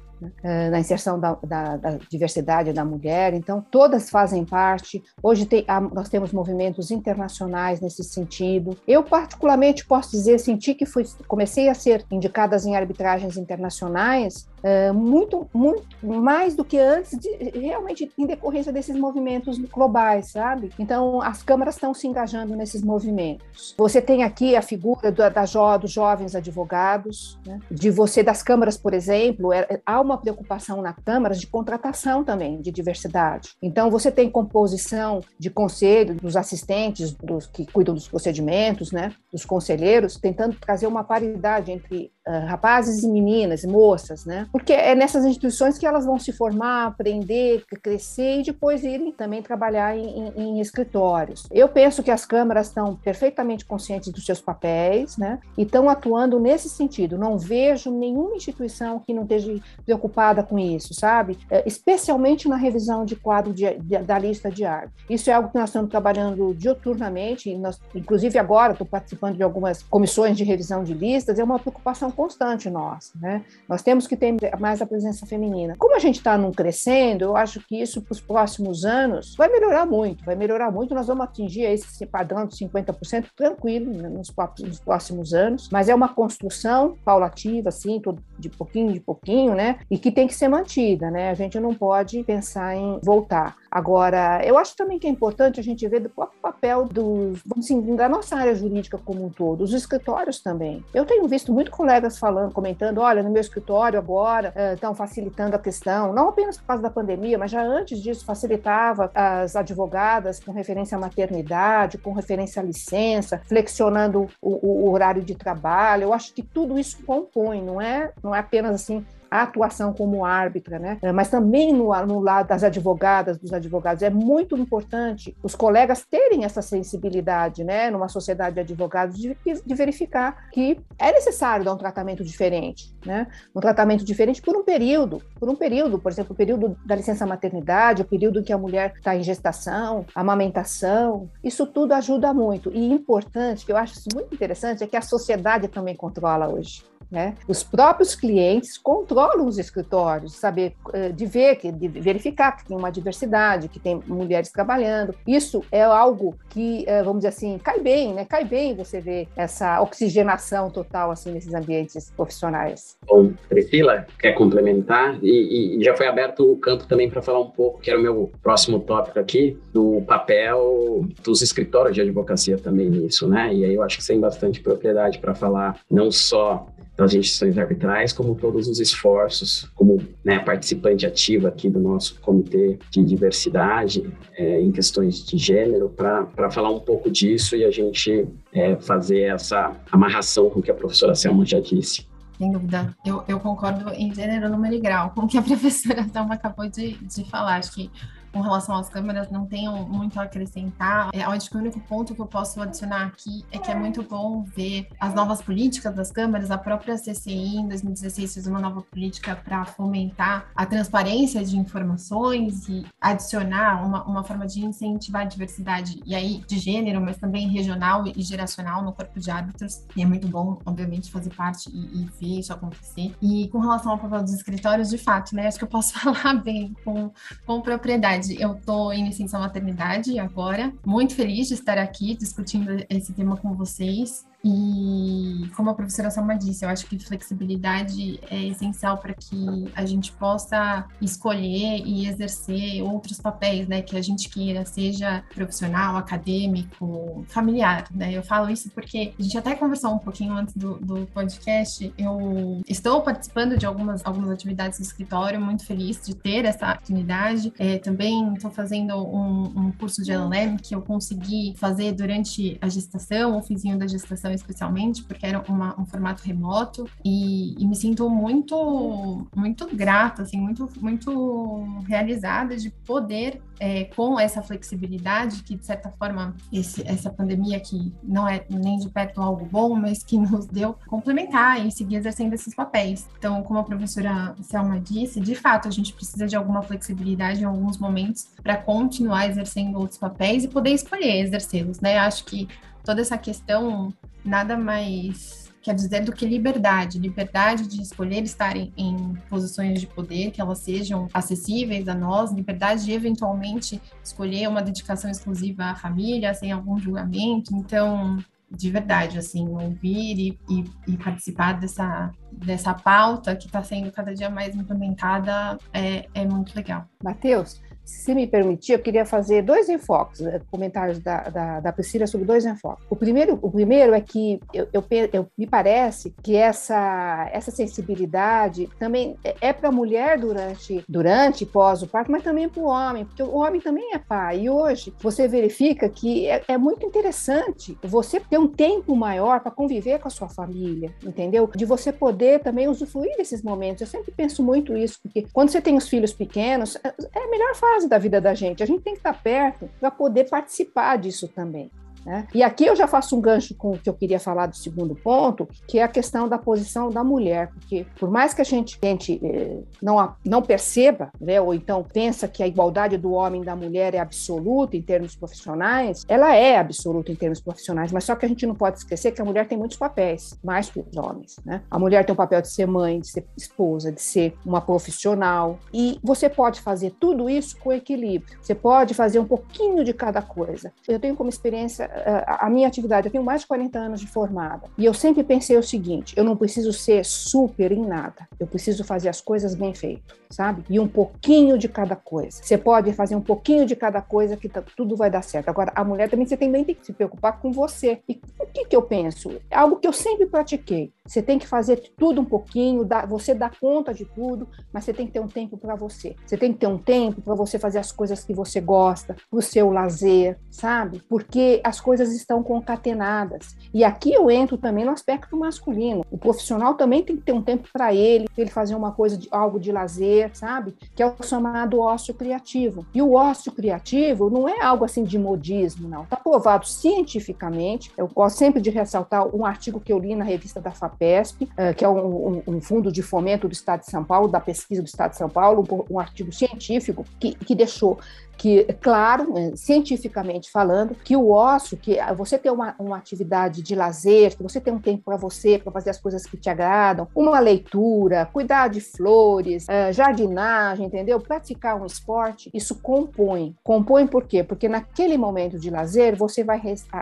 né, 0.44 0.70
na 0.70 0.80
inserção 0.80 1.20
da, 1.20 1.38
da, 1.44 1.78
da, 1.78 2.00
diversidade 2.10 2.74
da 2.74 2.86
mulher. 2.86 3.34
Então, 3.34 3.66
todas 3.72 4.10
fazem 4.10 4.46
parte. 4.46 5.04
Hoje 5.22 5.46
tem, 5.46 5.66
nós 5.94 6.10
temos 6.10 6.32
movimentos 6.32 6.92
internacionais 6.92 7.80
nesse 7.82 8.04
sentido. 8.04 8.78
Eu, 8.88 9.04
particularmente, 9.04 9.86
posso 9.86 10.12
dizer, 10.12 10.40
senti 10.40 10.74
que 10.74 10.86
fui, 10.86 11.04
comecei 11.28 11.70
a 11.70 11.74
ser 11.74 12.06
indicadas 12.12 12.66
em 12.66 12.76
arbitragens 12.76 13.38
internacionais 13.38 14.48
uh, 14.66 14.94
muito, 14.94 15.48
muito 15.54 15.86
mais 16.02 16.56
do 16.56 16.66
que 16.66 16.78
antes, 16.80 17.18
de, 17.18 17.30
realmente 17.60 18.12
em 18.18 18.26
decorrência 18.26 18.74
desses 18.74 18.98
movimentos 18.98 19.58
globais, 19.58 20.32
sabe? 20.32 20.72
Então, 20.80 21.22
as 21.22 21.44
câmaras 21.44 21.76
estão 21.76 21.94
se 21.94 22.08
engajando 22.08 22.56
nesses 22.56 22.82
movimentos. 22.82 23.76
Você 23.78 24.02
tem 24.02 24.24
aqui 24.24 24.56
a 24.56 24.62
figura 24.62 25.12
da, 25.12 25.30
da 25.30 25.46
jo, 25.46 25.78
dos 25.78 25.92
jovens 25.92 26.36
advogados, 26.36 27.40
né? 27.46 27.60
de 27.70 27.92
você, 27.92 28.24
das 28.24 28.42
câmaras, 28.42 28.78
por 28.78 28.94
exemplo, 28.94 29.54
é, 29.54 29.82
há 29.86 30.02
uma 30.02 30.18
preocupação 30.18 30.82
na 30.82 30.94
Câmara 30.94 31.36
de 31.36 31.46
contratação 31.46 32.24
também, 32.24 32.62
de 32.62 32.72
diversidade. 32.72 33.50
Então, 33.62 33.92
você 33.92 34.12
tem 34.12 34.30
composição 34.30 35.22
de 35.38 35.50
conselho, 35.50 36.16
dos 36.16 36.36
assistentes, 36.36 37.12
dos 37.12 37.46
que 37.46 37.66
cuidam 37.66 37.94
dos 37.94 38.08
procedimentos, 38.08 38.92
né, 38.92 39.14
dos 39.32 39.46
conselheiros, 39.46 40.18
tentando 40.18 40.56
trazer 40.56 40.88
uma 40.88 41.04
paridade 41.04 41.72
entre 41.72 42.12
rapazes 42.48 43.04
e 43.04 43.08
meninas, 43.10 43.64
moças, 43.66 44.26
né, 44.26 44.48
porque 44.52 44.74
é 44.74 44.96
nessas 44.96 45.26
instituições 45.26 45.78
que 45.78 45.86
elas 45.86 46.06
vão 46.06 46.18
se 46.18 46.32
formar, 46.32 46.88
aprender, 46.88 47.64
crescer 47.84 48.40
e 48.40 48.44
depois 48.44 48.84
irem 48.84 49.12
também 49.12 49.42
trabalhar 49.42 49.96
em, 49.98 50.28
em, 50.28 50.34
em 50.36 50.62
escritórios. 50.62 51.44
Eu 51.52 51.70
penso 51.70 52.02
que 52.02 52.12
as 52.12 52.26
câmaras 52.26 52.68
estão 52.68 52.96
perfeitamente 52.96 53.66
conscientes 53.66 54.12
dos 54.12 54.26
seus 54.26 54.42
papéis, 54.42 55.18
né, 55.18 55.40
e 55.58 55.64
estão 55.64 55.90
atuando 55.90 56.40
nesse 56.40 56.70
sentido. 56.70 57.18
Não 57.18 57.38
vejo 57.38 57.92
nenhuma 57.92 58.36
instituição 58.36 59.00
que 59.00 59.14
não 59.14 59.24
esteja 59.24 59.60
preocupada 59.86 60.44
com 60.44 60.58
isso, 60.58 60.94
sabe? 60.94 61.38
É, 61.50 61.64
especialmente 61.68 62.48
na 62.48 62.56
revisão 62.56 63.06
de 63.06 63.16
quadro 63.16 63.54
de, 63.54 63.74
de, 63.76 63.98
da 64.00 64.18
lista 64.18 64.50
de 64.50 64.66
arte. 64.66 64.94
Isso 65.10 65.30
é 65.30 65.34
algo 65.34 65.50
que 65.50 65.58
nós 65.58 65.70
estamos 65.70 65.90
trabalhando 65.90 66.54
dioturnamente, 66.54 67.56
nós, 67.58 67.80
inclusive 67.94 68.38
agora 68.40 68.72
estou 68.72 68.88
participando 68.88 69.36
de 69.36 69.44
algumas 69.44 69.84
comissões 69.84 70.38
de 70.38 70.44
revisão 70.44 70.84
de 70.84 70.94
listas, 70.94 71.40
é 71.40 71.44
uma 71.44 71.60
preocupação 71.60 72.12
constante 72.16 72.70
nossa, 72.70 73.14
né? 73.20 73.44
Nós 73.68 73.82
temos 73.82 74.08
que 74.08 74.16
ter 74.16 74.36
mais 74.60 74.82
a 74.82 74.86
presença 74.86 75.26
feminina. 75.26 75.76
Como 75.78 75.96
a 75.96 76.00
gente 76.00 76.18
está 76.18 76.38
num 76.38 76.52
crescendo, 76.52 77.26
eu 77.26 77.38
acho 77.38 77.60
que 77.68 77.82
isso 77.82 78.02
para 78.02 78.14
os 78.14 78.22
próximos 78.22 78.86
anos 78.86 79.36
vai 79.36 79.50
melhorar 79.50 79.86
muito, 79.86 80.24
vai 80.26 80.36
melhorar 80.36 80.72
muito, 80.72 80.94
nós 80.94 81.08
vamos 81.08 81.26
atingir 81.26 81.64
esse 81.64 82.06
padrão 82.06 82.46
de 82.46 82.56
50% 82.56 83.28
tranquilo 83.36 83.94
né, 83.94 84.10
nos, 84.10 84.34
nos 84.60 84.80
próximos 84.80 85.34
anos, 85.34 85.70
mas 85.72 85.90
é 85.90 85.96
uma 85.96 86.10
construção 86.10 86.98
paulativa, 87.04 87.70
assim, 87.70 88.02
de 88.38 88.50
pouquinho 88.50 88.94
de 88.94 89.00
pouquinho, 89.00 89.54
né? 89.54 89.80
e 89.90 89.98
que 89.98 90.12
tem 90.12 90.28
que 90.28 90.36
ser 90.36 90.48
mantida, 90.48 91.10
né? 91.10 91.30
A 91.30 91.34
gente 91.34 91.60
não 91.60 91.74
pode 91.74 92.24
pensar 92.24 92.76
em 92.76 93.00
voltar. 93.04 93.56
Agora, 93.76 94.42
eu 94.46 94.58
acho 94.58 94.74
também 94.74 94.98
que 94.98 95.06
é 95.06 95.10
importante 95.10 95.60
a 95.60 95.64
gente 95.64 95.86
ver 95.90 96.00
do 96.00 96.10
próprio 96.10 96.40
papel 96.40 96.86
dos, 96.86 97.42
assim, 97.60 97.94
da 97.94 98.08
nossa 98.08 98.38
área 98.38 98.56
jurídica 98.56 98.98
como 98.98 99.26
um 99.26 99.30
todo, 99.30 99.66
os 99.66 99.74
escritórios 99.74 100.40
também. 100.42 100.82
Eu 100.94 101.04
tenho 101.04 101.28
visto 101.28 101.52
muitos 101.52 101.74
colegas 101.74 102.18
falando, 102.18 102.54
comentando, 102.54 103.00
olha, 103.00 103.22
no 103.22 103.30
meu 103.30 103.42
escritório 103.42 104.00
agora 104.00 104.54
estão 104.76 104.94
eh, 104.94 104.96
facilitando 104.96 105.58
a 105.58 105.60
questão, 105.60 106.14
não 106.14 106.30
apenas 106.30 106.58
por 106.58 106.68
causa 106.68 106.84
da 106.84 106.90
pandemia, 106.90 107.38
mas 107.38 107.52
já 107.52 107.64
antes 107.64 108.02
disso 108.02 108.24
facilitava 108.24 109.12
as 109.14 109.58
advogadas 109.58 110.40
com 110.40 110.54
referência 110.54 110.98
à 110.98 111.02
maternidade, 111.02 111.98
com 111.98 112.14
referência 112.14 112.62
à 112.62 112.66
licença, 112.66 113.42
flexionando 113.44 114.30
o, 114.42 114.86
o 114.86 114.90
horário 114.90 115.22
de 115.22 115.36
trabalho. 115.36 116.04
Eu 116.04 116.14
acho 116.14 116.34
que 116.34 116.42
tudo 116.42 116.80
isso 116.80 117.04
compõe, 117.06 117.62
não 117.62 117.82
é, 117.82 118.14
não 118.24 118.34
é 118.34 118.40
apenas 118.40 118.76
assim 118.76 119.06
a 119.36 119.44
atuação 119.44 119.94
como 119.94 120.26
árbitra, 120.26 120.80
né? 120.80 120.98
É, 121.02 121.12
mas 121.12 121.30
também 121.30 121.74
no, 121.74 121.94
no 122.06 122.20
lado 122.20 122.48
das 122.48 122.64
advogadas, 122.64 123.38
dos 123.38 123.54
advogados. 123.54 124.04
É 124.04 124.10
muito 124.10 124.58
importante 124.58 125.36
os 125.44 125.56
colegas 125.56 126.06
terem 126.06 126.44
essa 126.46 126.62
sensibilidade, 126.62 127.64
né, 127.64 127.90
numa 127.90 128.08
sociedade 128.08 128.56
de 128.56 128.62
advogados, 128.62 129.18
de, 129.18 129.36
de 129.44 129.76
verificar 129.76 130.50
que 130.52 130.80
é 130.98 131.12
necessário 131.12 131.66
dar 131.66 131.74
um 131.74 131.78
tratamento 131.78 132.24
diferente, 132.24 132.96
né? 133.06 133.28
Um 133.56 133.60
tratamento 133.60 134.04
diferente 134.04 134.42
por 134.42 134.56
um 134.56 134.64
período, 134.64 135.22
por 135.40 135.50
um 135.50 135.56
período, 135.56 136.00
por 136.00 136.12
exemplo, 136.12 136.34
o 136.34 136.36
período 136.36 136.78
da 136.86 136.96
licença 136.96 137.26
maternidade, 137.26 138.02
o 138.02 138.06
período 138.06 138.40
em 138.40 138.44
que 138.44 138.54
a 138.54 138.58
mulher 138.58 138.94
está 138.96 139.16
em 139.16 139.24
gestação, 139.24 140.06
amamentação, 140.14 141.30
isso 141.44 141.66
tudo 141.66 141.94
ajuda 141.94 142.34
muito. 142.34 142.72
E 142.72 142.92
importante, 142.92 143.66
que 143.66 143.72
eu 143.72 143.78
acho 143.78 144.00
muito 144.14 144.34
interessante, 144.34 144.84
é 144.84 144.88
que 144.88 144.98
a 144.98 145.02
sociedade 145.02 145.68
também 145.68 145.96
controla 145.96 146.48
hoje. 146.48 146.84
Né? 147.10 147.36
Os 147.48 147.64
próprios 147.64 148.16
clientes 148.16 148.78
controlam 148.78 149.48
os 149.48 149.58
escritórios, 149.58 150.34
saber 150.34 150.74
eh, 150.94 151.10
de 151.10 151.26
ver, 151.26 151.60
de 151.72 151.88
verificar 151.88 152.58
que 152.58 152.66
tem 152.66 152.76
uma 152.76 152.92
diversidade, 152.92 153.70
que 153.70 153.80
tem 153.80 154.02
mulheres 154.08 154.52
trabalhando. 154.52 155.16
Isso 155.28 155.64
é 155.72 155.84
algo 155.84 156.36
que, 156.50 156.84
eh, 156.88 157.04
vamos 157.04 157.20
dizer 157.20 157.30
assim, 157.30 157.60
cai 157.60 157.80
bem, 157.80 158.14
né? 158.14 158.26
Cai 158.26 158.44
bem 158.44 158.76
você 158.76 159.00
ver 159.00 159.28
essa 159.36 159.82
oxigenação 159.82 160.70
total 160.70 161.12
assim 161.12 161.32
nesses 161.32 161.54
ambientes 161.54 162.12
profissionais. 162.16 162.98
Bom, 163.06 163.32
Priscila, 163.48 164.08
quer 164.20 164.34
complementar? 164.34 165.20
E, 165.24 165.78
e 165.80 165.84
já 165.84 165.96
foi 165.96 166.08
aberto 166.08 166.52
o 166.52 166.58
campo 166.58 166.86
também 166.86 167.10
para 167.10 167.22
falar 167.22 167.40
um 167.40 167.50
pouco, 167.50 167.80
que 167.80 167.90
era 167.90 168.00
o 168.00 168.02
meu 168.02 168.32
próximo 168.42 168.80
tópico 168.80 169.20
aqui, 169.20 169.58
do 169.74 170.02
papel 170.08 171.06
dos 171.24 171.42
escritórios 171.42 171.96
de 171.96 172.02
advocacia 172.02 172.58
também 172.58 172.90
nisso, 172.90 173.28
né? 173.28 173.54
E 173.54 173.66
aí 173.66 173.74
eu 173.74 173.84
acho 173.84 173.98
que 173.98 174.06
tem 174.06 174.20
bastante 174.20 174.60
propriedade 174.62 175.20
para 175.20 175.36
falar 175.36 175.80
não 175.90 176.12
só 176.12 176.68
das 176.98 177.14
instituições 177.14 177.58
arbitrais, 177.58 178.14
como 178.14 178.36
todos 178.36 178.68
os 178.68 178.80
esforços, 178.80 179.70
como 179.76 180.02
né, 180.24 180.40
participante 180.40 181.06
ativa 181.06 181.50
aqui 181.50 181.70
do 181.70 181.80
nosso 181.80 182.20
comitê 182.22 182.80
de 182.90 183.04
diversidade 183.04 184.10
é, 184.38 184.62
em 184.62 184.72
questões 184.72 185.26
de 185.26 185.38
gênero, 185.38 185.90
para 185.90 186.50
falar 186.50 186.70
um 186.70 186.80
pouco 186.80 187.12
disso 187.12 187.56
e 187.56 187.66
a 187.66 187.72
gente 187.72 188.28
é, 188.54 188.76
fazer 188.78 189.24
essa 189.24 189.76
amarração 189.92 190.50
com 190.50 190.60
o 190.60 190.64
que 190.64 190.72
a 190.72 190.76
professora 190.76 191.16
Selma 191.16 191.46
já 191.46 191.60
disse. 191.60 192.08
Sem 192.38 192.52
dúvida. 192.52 192.94
Eu, 193.06 193.24
eu 193.28 193.40
concordo 193.40 193.90
em 193.92 194.14
gênero, 194.14 194.50
número 194.50 194.76
e 194.76 194.80
grau 194.80 195.12
com 195.12 195.22
o 195.22 195.28
que 195.28 195.38
a 195.38 195.42
professora 195.44 196.04
Selma 196.12 196.36
acabou 196.36 196.70
de, 196.70 196.94
de 196.94 197.24
falar. 197.26 197.58
Acho 197.58 197.74
que 197.74 197.90
com 198.36 198.42
relação 198.42 198.76
às 198.76 198.90
câmeras 198.90 199.32
não 199.32 199.46
tenho 199.46 199.72
muito 199.88 200.20
a 200.20 200.24
acrescentar. 200.24 201.10
É, 201.14 201.24
acho 201.24 201.50
que 201.50 201.56
o 201.56 201.60
único 201.60 201.80
ponto 201.80 202.14
que 202.14 202.20
eu 202.20 202.26
posso 202.26 202.62
adicionar 202.62 203.06
aqui 203.06 203.46
é 203.50 203.58
que 203.58 203.72
é 203.72 203.76
muito 203.76 204.04
bom 204.04 204.44
ver 204.44 204.90
as 205.00 205.14
novas 205.14 205.42
políticas 205.42 205.96
das 205.96 206.12
câmeras. 206.12 206.52
A 206.52 206.58
própria 206.58 206.98
CCI, 206.98 207.56
em 207.60 207.68
2016, 207.70 208.34
fez 208.34 208.46
uma 208.46 208.60
nova 208.60 208.82
política 208.82 209.38
para 209.38 209.64
fomentar 209.64 210.48
a 210.54 210.66
transparência 210.66 211.46
de 211.46 211.58
informações 211.58 212.68
e 212.68 212.86
adicionar 213.00 213.86
uma, 213.86 214.04
uma 214.04 214.22
forma 214.22 214.46
de 214.46 214.66
incentivar 214.66 215.22
a 215.22 215.26
diversidade, 215.26 216.02
e 216.06 216.14
aí 216.14 216.44
de 216.46 216.60
gênero, 216.60 217.00
mas 217.00 217.16
também 217.16 217.48
regional 217.48 218.04
e 218.06 218.22
geracional 218.22 218.84
no 218.84 218.92
corpo 218.92 219.18
de 219.18 219.32
árbitros. 219.32 219.86
E 219.96 220.02
é 220.02 220.06
muito 220.06 220.28
bom, 220.28 220.60
obviamente, 220.66 221.10
fazer 221.10 221.34
parte 221.34 221.70
e, 221.70 222.02
e 222.02 222.06
ver 222.20 222.40
isso 222.40 222.52
acontecer. 222.52 223.16
E 223.22 223.48
com 223.48 223.60
relação 223.60 223.94
ao 223.94 223.98
papel 223.98 224.24
dos 224.24 224.34
escritórios, 224.34 224.90
de 224.90 224.98
fato, 224.98 225.34
né? 225.34 225.48
Acho 225.48 225.58
que 225.58 225.64
eu 225.64 225.70
posso 225.70 225.94
falar 225.98 226.34
bem 226.34 226.76
com, 226.84 227.10
com 227.46 227.62
propriedade 227.62 228.25
verdade, 228.26 228.42
eu 228.42 228.54
estou 228.54 228.94
em 228.94 229.06
licença 229.06 229.38
maternidade 229.38 230.18
agora. 230.20 230.74
Muito 230.86 231.16
feliz 231.16 231.48
de 231.48 231.54
estar 231.54 231.78
aqui 231.78 232.16
discutindo 232.16 232.84
esse 232.90 233.14
tema 233.14 233.38
com 233.38 233.54
vocês. 233.54 234.26
E 234.48 235.50
como 235.56 235.72
a 235.72 235.74
professora 235.74 236.12
Salma 236.12 236.38
disse, 236.38 236.64
eu 236.64 236.70
acho 236.70 236.86
que 236.86 237.00
flexibilidade 237.00 238.20
é 238.30 238.46
essencial 238.46 239.00
para 239.00 239.16
que 239.16 239.66
a 239.76 239.84
gente 239.88 240.12
possa 240.12 240.86
escolher 241.02 241.82
e 241.84 242.08
exercer 242.08 242.84
outros 242.84 243.20
papéis, 243.20 243.68
né, 243.68 243.82
que 243.82 243.98
a 243.98 244.02
gente 244.04 244.30
queira, 244.30 244.64
seja 244.64 245.24
profissional, 245.34 245.98
acadêmico, 245.98 247.26
familiar, 247.28 247.88
né? 247.92 248.14
Eu 248.14 248.22
falo 248.22 248.52
isso 248.52 248.70
porque 248.70 249.14
a 249.18 249.24
gente 249.24 249.36
até 249.36 249.56
conversou 249.56 249.96
um 249.96 249.98
pouquinho 249.98 250.34
antes 250.34 250.56
do, 250.56 250.76
do 250.76 251.08
podcast. 251.08 251.92
Eu 251.98 252.62
estou 252.68 253.02
participando 253.02 253.58
de 253.58 253.66
algumas, 253.66 254.06
algumas 254.06 254.30
atividades 254.30 254.78
do 254.78 254.84
escritório, 254.84 255.42
muito 255.42 255.66
feliz 255.66 256.06
de 256.06 256.14
ter 256.14 256.46
essa 256.46 256.74
oportunidade. 256.74 257.52
É, 257.58 257.80
também 257.80 258.32
estou 258.36 258.52
fazendo 258.52 258.96
um, 258.96 259.46
um 259.56 259.72
curso 259.72 260.04
de 260.04 260.12
LLM 260.12 260.58
que 260.62 260.76
eu 260.76 260.84
consegui 260.84 261.56
fazer 261.58 261.94
durante 261.94 262.60
a 262.62 262.70
gestação, 262.70 263.36
o 263.40 263.42
finzinho 263.42 263.80
da 263.80 263.88
gestação 263.88 264.35
especialmente, 264.36 265.04
porque 265.04 265.26
era 265.26 265.42
uma, 265.48 265.80
um 265.80 265.86
formato 265.86 266.24
remoto, 266.24 266.88
e, 267.04 267.56
e, 267.62 267.66
me 267.66 267.76
sinto 267.76 268.10
muito, 268.10 269.28
muito 269.36 269.68
grata, 269.76 270.24
assim, 270.24 270.40
muito, 270.40 270.70
muito 270.80 271.64
realizada 271.88 272.58
de 272.58 272.70
poder, 272.70 273.42
é, 273.60 273.86
com 273.86 274.20
essa 274.20 274.42
flexibilidade, 274.42 275.44
que 275.44 275.56
de 275.56 275.66
certa 275.66 275.90
forma 275.90 276.36
esse, 276.52 276.86
essa 276.86 277.10
pandemia 277.10 277.60
que 277.60 277.94
não 278.04 278.28
é 278.28 278.44
nem 278.50 278.78
de 278.78 278.90
perto 278.90 279.22
algo 279.22 279.46
bom, 279.46 279.76
mas 279.76 280.04
que 280.04 280.18
nos 280.18 280.46
deu 280.46 280.76
complementar 280.88 281.66
e 281.66 281.72
seguir 281.72 281.96
exercendo 281.96 282.34
esses 282.34 282.54
papéis. 282.54 283.08
Então, 283.18 283.42
como 283.44 283.60
a 283.60 283.64
professora 283.64 284.36
Selma 284.42 284.80
disse, 284.80 285.20
de 285.20 285.36
fato 285.36 285.68
a 285.68 285.72
gente 285.72 285.94
precisa 285.94 286.28
de 286.28 286.36
alguma 286.36 286.62
flexibilidade 286.62 287.42
em 287.42 287.46
alguns 287.46 287.78
momentos 287.78 288.28
para 288.44 288.58
continuar 288.58 289.30
exercendo 289.30 289.78
outros 289.78 289.98
papéis 289.98 290.44
e 290.44 290.48
poder 290.48 290.72
escolher 290.72 291.22
exercê-los, 291.22 291.80
né? 291.80 291.98
Acho 291.98 292.26
que 292.26 292.48
toda 292.84 293.02
essa 293.02 293.18
questão 293.18 293.92
nada 294.26 294.58
mais 294.58 295.46
quer 295.66 295.74
dizer 295.74 296.04
do 296.04 296.12
que 296.12 296.28
liberdade, 296.28 297.00
liberdade 297.00 297.68
de 297.68 297.82
escolher 297.82 298.22
estar 298.22 298.56
em, 298.56 298.72
em, 298.78 299.16
posições 299.28 299.82
de 299.82 299.88
poder, 299.88 300.30
que 300.30 300.40
elas 300.40 300.60
sejam 300.60 301.08
acessíveis 301.12 301.88
a 301.88 301.96
nós, 301.96 302.32
liberdade 302.32 302.86
de 302.86 302.92
eventualmente 302.92 303.82
escolher 304.04 304.48
uma 304.48 304.62
dedicação 304.62 305.10
exclusiva 305.10 305.64
à 305.64 305.76
família, 305.76 306.36
sem 306.36 306.52
algum 306.52 306.78
julgamento. 306.78 307.56
Então, 307.56 308.20
de 308.52 308.70
verdade, 308.70 309.18
assim, 309.18 309.48
ouvir 309.50 310.20
e, 310.20 310.40
e, 310.48 310.66
e 310.88 310.98
participar 310.98 311.54
dessa, 311.54 312.12
dessa 312.32 312.76
pauta 312.76 313.36
que 313.36 313.48
está 313.48 313.64
sendo 313.64 313.92
cada 313.92 314.14
dia 314.14 314.30
mais 314.30 314.56
implementada 314.56 315.58
é, 315.74 316.08
é 316.14 316.26
muito 316.28 316.56
legal. 316.56 316.88
Matheus, 317.04 317.60
se 317.86 318.16
me 318.16 318.26
permitir, 318.26 318.74
eu 318.74 318.80
queria 318.80 319.06
fazer 319.06 319.44
dois 319.44 319.70
enfoques, 319.70 320.22
né, 320.22 320.42
comentários 320.50 321.00
da, 321.00 321.30
da, 321.30 321.60
da, 321.60 321.72
Priscila 321.72 322.08
sobre 322.08 322.26
dois 322.26 322.46
enfoques. 322.46 322.84
O 322.90 322.96
primeiro, 322.96 323.38
o 323.42 323.52
primeiro 323.52 323.94
é 323.94 324.02
que 324.02 324.40
eu, 324.52 324.68
eu, 324.74 324.84
eu 325.14 325.28
me 325.38 325.46
parece 325.46 326.14
que 326.24 326.36
essa, 326.36 327.30
essa 327.32 327.52
sensibilidade 327.52 328.68
também 328.80 329.16
é, 329.24 329.36
é 329.40 329.54
para 329.54 329.70
a 329.70 329.72
mulher 329.72 330.18
durante, 330.20 330.84
durante 330.90 331.46
pós 331.46 331.84
o 331.84 331.88
parto, 331.88 332.12
mas 332.12 332.24
também 332.24 332.50
para 332.50 332.64
o 332.64 332.66
homem, 332.66 333.06
porque 333.06 333.22
o 333.22 333.36
homem 333.36 333.62
também 333.62 333.94
é 333.94 334.00
pai. 334.00 334.42
E 334.42 334.50
hoje 334.50 334.94
você 335.00 335.28
verifica 335.28 335.88
que 335.88 336.28
é, 336.28 336.44
é 336.48 336.58
muito 336.58 336.86
interessante 336.86 337.78
você 337.84 338.20
ter 338.20 338.40
um 338.40 338.48
tempo 338.48 338.96
maior 338.96 339.42
para 339.42 339.52
conviver 339.52 340.00
com 340.00 340.08
a 340.08 340.12
sua 340.12 340.30
família, 340.30 340.94
entendeu? 341.04 341.48
De 341.56 341.66
você 341.66 341.92
poder 341.92 342.40
também 342.40 342.68
usufruir 342.68 343.16
desses 343.18 343.44
momentos. 343.44 343.82
Eu 343.82 343.88
sempre 343.88 344.12
penso 344.12 344.42
muito 344.42 344.76
isso, 344.76 345.00
porque 345.04 345.28
quando 345.32 345.50
você 345.50 345.62
tem 345.62 345.78
os 345.78 345.88
filhos 345.88 346.14
pequenos, 346.14 346.76
é, 346.78 346.88
é 347.14 347.24
a 347.24 347.30
melhor 347.30 347.54
fase 347.56 347.75
fase 347.76 347.90
da 347.90 347.98
vida 347.98 348.22
da 348.22 348.34
gente. 348.34 348.64
A 348.64 348.66
gente 348.66 348.82
tem 348.82 348.94
que 348.94 349.00
estar 349.00 349.22
perto 349.22 349.70
para 349.80 349.92
poder 349.92 350.30
participar 350.30 350.98
disso 350.98 351.28
também. 351.28 351.70
Né? 352.06 352.28
E 352.34 352.44
aqui 352.44 352.66
eu 352.66 352.76
já 352.76 352.88
faço 352.88 353.18
um 353.18 353.22
gancho 353.22 353.56
com 353.56 353.72
o 353.72 353.78
que 353.80 353.90
eu 353.90 353.94
queria 353.94 354.20
falar 354.20 354.46
do 354.46 354.56
segundo 354.56 354.96
ponto, 354.96 355.48
que 355.68 355.80
é 355.80 355.84
a 355.84 355.88
questão 355.88 356.30
da 356.30 356.38
posição 356.38 356.90
da 356.90 357.04
mulher, 357.04 357.50
porque 357.50 357.86
por 358.00 358.12
mais 358.12 358.34
que 358.34 358.42
a 358.42 358.46
gente, 358.46 358.78
eh, 359.24 359.60
não, 359.82 360.16
não 360.24 360.42
perceba, 360.42 361.12
né, 361.20 361.42
ou 361.42 361.54
então 361.54 361.84
pensa 361.84 362.28
que 362.28 362.44
a 362.44 362.48
igualdade 362.48 362.98
do 362.98 363.12
homem 363.12 363.42
e 363.42 363.46
da 363.46 363.56
mulher 363.56 363.96
é 363.96 364.00
absoluta 364.00 364.78
em 364.78 364.82
termos 364.82 365.16
profissionais, 365.16 366.06
ela 366.08 366.36
é 366.36 366.58
absoluta 366.58 367.12
em 367.12 367.16
termos 367.16 367.42
profissionais, 367.42 367.92
mas 367.92 368.04
só 368.04 368.16
que 368.16 368.26
a 368.26 368.30
gente 368.30 368.46
não 368.46 368.54
pode 368.54 368.78
esquecer 368.78 369.12
que 369.12 369.22
a 369.22 369.26
mulher 369.26 369.48
tem 369.48 369.58
muitos 369.58 369.78
papéis, 369.78 370.38
mais 370.44 370.70
que 370.70 370.80
os 370.80 370.96
homens. 370.96 371.38
Né? 371.44 371.64
A 371.72 371.80
mulher 371.80 372.06
tem 372.06 372.14
o 372.14 372.16
papel 372.16 372.42
de 372.42 372.50
ser 372.50 372.68
mãe, 372.68 373.00
de 373.00 373.08
ser 373.08 373.26
esposa, 373.36 373.92
de 373.92 374.02
ser 374.02 374.36
uma 374.46 374.62
profissional, 374.62 375.58
e 375.74 376.00
você 376.04 376.30
pode 376.30 376.62
fazer 376.62 376.94
tudo 377.00 377.30
isso 377.30 377.58
com 377.58 377.72
equilíbrio. 377.72 378.38
Você 378.42 378.54
pode 378.54 378.94
fazer 378.94 379.18
um 379.18 379.26
pouquinho 379.26 379.84
de 379.84 379.94
cada 379.94 380.22
coisa. 380.22 380.72
Eu 380.88 381.00
tenho 381.00 381.16
como 381.16 381.30
experiência 381.30 381.90
a 382.26 382.50
minha 382.50 382.68
atividade, 382.68 383.08
eu 383.08 383.12
tenho 383.12 383.24
mais 383.24 383.42
de 383.42 383.48
40 383.48 383.80
anos 383.80 384.00
de 384.00 384.08
formada, 384.08 384.68
e 384.78 384.86
eu 384.86 384.94
sempre 384.94 385.24
pensei 385.24 385.58
o 385.58 385.64
seguinte: 385.64 386.14
eu 386.18 386.24
não 386.24 386.36
preciso 386.36 386.74
ser 386.74 387.06
super 387.06 387.72
em 387.72 387.86
nada, 387.86 388.28
eu 388.40 388.48
preciso 388.48 388.84
fazer 388.84 389.10
as 389.10 389.22
coisas 389.22 389.56
bem 389.56 389.74
feitas, 389.74 390.18
sabe? 390.30 390.64
E 390.70 390.80
um 390.80 390.88
pouquinho 390.88 391.58
de 391.58 391.68
cada 391.70 391.96
coisa. 391.96 392.42
Você 392.42 392.58
pode 392.58 392.92
fazer 392.94 393.16
um 393.16 393.22
pouquinho 393.22 393.66
de 393.66 393.76
cada 393.76 394.02
coisa 394.02 394.36
que 394.36 394.50
tá, 394.50 394.64
tudo 394.76 394.96
vai 394.96 395.10
dar 395.10 395.24
certo. 395.24 395.50
Agora, 395.50 395.72
a 395.76 395.84
mulher 395.84 396.10
também 396.10 396.26
você 396.26 396.38
também 396.38 396.64
tem 396.64 396.76
que 396.76 396.86
se 396.86 396.94
preocupar 396.94 397.40
com 397.40 397.52
você. 397.52 398.00
E 398.08 398.20
o 398.40 398.46
que, 398.48 398.66
que 398.66 398.76
eu 398.76 398.82
penso? 398.82 399.32
É 399.50 399.58
algo 399.58 399.78
que 399.78 399.88
eu 399.88 399.94
sempre 399.94 400.26
pratiquei. 400.26 400.92
Você 401.06 401.22
tem 401.22 401.38
que 401.38 401.48
fazer 401.48 401.94
tudo 401.98 402.22
um 402.22 402.26
pouquinho, 402.26 402.84
dá, 402.84 403.06
você 403.06 403.34
dá 403.34 403.50
conta 403.50 403.94
de 403.94 404.06
tudo, 404.06 404.48
mas 404.74 404.84
você 404.84 404.94
tem 404.94 405.06
que 405.06 405.14
ter 405.14 405.20
um 405.20 405.28
tempo 405.28 405.58
para 405.58 405.76
você. 405.76 406.16
Você 406.26 406.38
tem 406.38 406.52
que 406.52 406.60
ter 406.60 406.68
um 406.68 406.78
tempo 406.78 407.22
para 407.22 407.36
você 407.36 407.60
fazer 407.60 407.80
as 407.80 407.92
coisas 407.92 408.24
que 408.24 408.34
você 408.34 408.60
gosta, 408.60 409.16
o 409.32 409.42
seu 409.42 409.72
lazer, 409.72 410.38
sabe? 410.50 411.02
Porque 411.08 411.62
as 411.64 411.80
coisas 411.86 412.12
estão 412.16 412.42
concatenadas. 412.42 413.56
E 413.72 413.84
aqui 413.84 414.12
eu 414.12 414.32
entro 414.32 414.58
também 414.58 414.84
no 414.84 414.90
aspecto 414.90 415.38
masculino. 415.38 416.04
O 416.10 416.18
profissional 416.18 416.74
também 416.74 417.04
tem 417.04 417.16
que 417.16 417.22
ter 417.22 417.32
um 417.32 417.44
tempo 417.44 417.70
para 417.72 417.94
ele, 417.94 418.26
ele 418.36 418.50
fazer 418.50 418.74
uma 418.74 418.92
coisa 418.92 419.16
de 419.16 419.28
algo 419.30 419.60
de 419.60 419.72
lazer, 419.72 420.32
sabe? 420.34 420.76
Que 420.96 421.04
é 421.04 421.06
o 421.06 421.14
chamado 421.24 421.80
ócio 421.80 422.16
criativo. 422.16 422.84
E 422.92 423.04
o 423.04 423.14
ócio 423.14 423.52
criativo 423.52 424.32
não 424.32 424.50
é 424.50 424.64
algo 424.64 424.84
assim 424.84 425.04
de 425.04 425.20
modismo, 425.20 425.88
não. 425.88 426.02
Está 426.02 426.16
provado 426.16 426.66
cientificamente. 426.66 427.92
Eu 427.96 428.08
gosto 428.08 428.38
sempre 428.38 428.60
de 428.60 428.72
ressaltar 428.72 429.28
um 429.36 429.46
artigo 429.46 429.80
que 429.80 429.94
eu 429.94 430.00
li 430.00 430.16
na 430.16 430.24
revista 430.24 430.60
da 430.60 430.72
FAPESP, 430.72 431.48
eh, 431.56 431.74
que 431.76 431.86
é 431.86 431.90
um, 431.90 432.42
um 432.48 432.60
fundo 432.60 432.92
de 432.92 433.04
fomento 433.04 433.48
do 433.48 433.54
Estado 433.54 433.82
de 433.82 433.92
São 433.92 434.04
Paulo, 434.04 434.28
da 434.28 434.40
pesquisa 434.40 434.82
do 434.82 434.88
Estado 434.88 435.12
de 435.12 435.18
São 435.18 435.30
Paulo, 435.30 435.64
um 435.88 436.00
artigo 436.00 436.32
científico 436.32 437.06
que, 437.20 437.36
que 437.36 437.54
deixou 437.54 438.00
que, 438.38 438.64
claro, 438.82 439.38
é, 439.38 439.56
cientificamente 439.56 440.52
falando, 440.52 440.96
que 440.96 441.16
o 441.16 441.30
ócio, 441.30 441.78
que 441.78 441.98
você 442.16 442.38
ter 442.38 442.52
uma, 442.52 442.76
uma 442.80 442.98
atividade 442.98 443.62
de 443.62 443.76
lazer, 443.76 444.36
que 444.36 444.44
você 444.44 444.60
tem 444.60 444.74
um 444.74 444.80
tempo 444.80 445.04
para 445.04 445.18
você, 445.18 445.58
para 445.58 445.72
fazer 445.72 445.90
as 445.90 446.00
coisas 446.00 446.26
que 446.26 446.38
te 446.38 446.50
agradam, 446.50 447.08
uma 447.16 447.40
leitura, 447.40 448.30
cuidar 448.32 448.68
de 448.68 448.82
flores, 448.82 449.68
é, 449.70 449.92
jardinagem, 449.92 450.86
entendeu? 450.86 451.20
Praticar 451.20 451.80
um 451.80 451.86
esporte, 451.86 452.50
isso 452.54 452.76
compõe. 452.76 453.56
Compõe 453.64 454.08
por 454.08 454.26
quê? 454.26 454.44
Porque 454.44 454.68
naquele 454.68 455.18
momento 455.18 455.60
de 455.60 455.70
lazer 455.70 456.16
você 456.16 456.44
vai 456.44 456.62